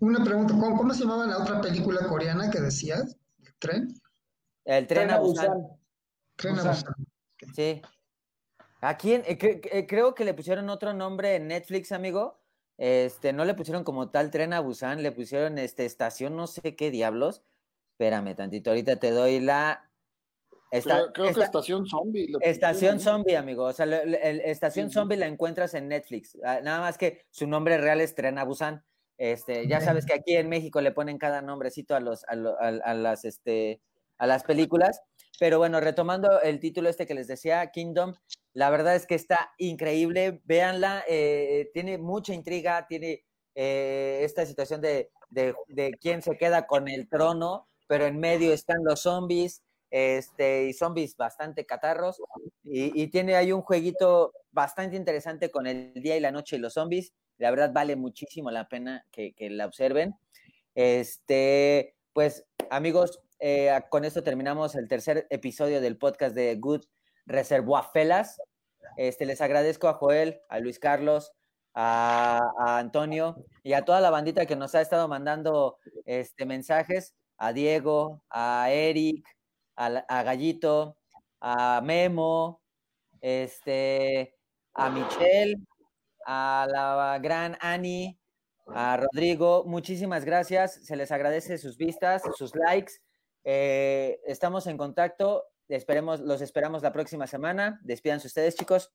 [0.00, 3.16] Una pregunta, ¿cómo, se llamaba la otra película coreana que decías?
[3.44, 3.94] ¿El tren?
[4.64, 5.66] El tren, a Busan.
[6.36, 6.94] Tren a Busan.
[7.54, 7.82] Sí.
[8.80, 9.22] ¿A quién?
[9.26, 12.38] Eh, eh, creo que le pusieron otro nombre en Netflix, amigo.
[12.76, 16.76] Este, no le pusieron como tal tren a Busan, le pusieron este estación, no sé
[16.76, 17.42] qué diablos.
[17.92, 19.88] Espérame tantito, ahorita te doy la
[20.70, 22.32] creo, que Estación Zombie.
[22.40, 23.64] Estación Zombie, amigo.
[23.64, 26.36] O sea, Estación Zombie la encuentras en Netflix.
[26.44, 28.84] Ah, nada más que su nombre real es Tren a Busan.
[29.16, 32.36] Este, ya sabes que aquí en México le ponen cada nombrecito a los, a,
[32.94, 33.80] las, este,
[34.18, 35.00] a las películas.
[35.40, 38.14] Pero bueno, retomando el título este que les decía, Kingdom,
[38.58, 40.42] la verdad es que está increíble.
[40.44, 46.66] Véanla, eh, tiene mucha intriga, tiene eh, esta situación de, de, de quién se queda
[46.66, 52.20] con el trono, pero en medio están los zombies este, y zombies bastante catarros.
[52.64, 56.74] Y, tiene ahí un jueguito bastante interesante con el día y la noche y los
[56.74, 57.12] zombies.
[57.36, 60.16] La verdad vale muchísimo la pena que, la observen.
[60.74, 66.86] Este, pues amigos, eh, con esto terminamos el tercer episodio del podcast de Good
[67.28, 68.40] Reservoir Felas.
[68.96, 71.32] Este, les agradezco a Joel, a Luis Carlos,
[71.74, 77.52] a, Antonio y a toda la bandita que nos ha estado mandando este, mensajes, a
[77.52, 79.24] Diego, a Eric,
[79.76, 80.96] a, Gallito,
[81.40, 82.60] a Memo,
[83.20, 84.34] este,
[84.74, 85.56] a Michelle,
[86.26, 88.18] a la gran Ani,
[88.74, 89.64] a Rodrigo.
[89.64, 90.84] Muchísimas gracias.
[90.84, 92.94] Se les agradece sus vistas, sus likes.
[93.44, 95.44] Eh, estamos en contacto.
[95.68, 97.80] Esperemos, los esperamos la próxima semana.
[97.84, 98.90] Despídanse ustedes, chicos.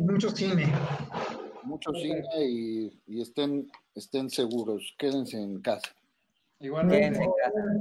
[0.00, 0.72] Mucho cine.
[1.64, 4.94] Mucho cine y, y estén, estén seguros.
[4.98, 5.94] Quédense en casa.
[6.58, 7.26] Igualmente.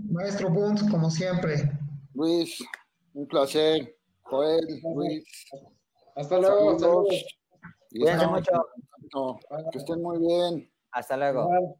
[0.10, 1.72] Maestro Bunt, como siempre.
[2.14, 2.64] Luis,
[3.14, 3.96] un placer.
[4.24, 5.24] Joel, Luis.
[6.16, 7.06] Hasta luego.
[7.90, 8.52] Cuídense mucho.
[9.72, 10.72] Que estén muy bien.
[10.92, 11.78] Hasta luego.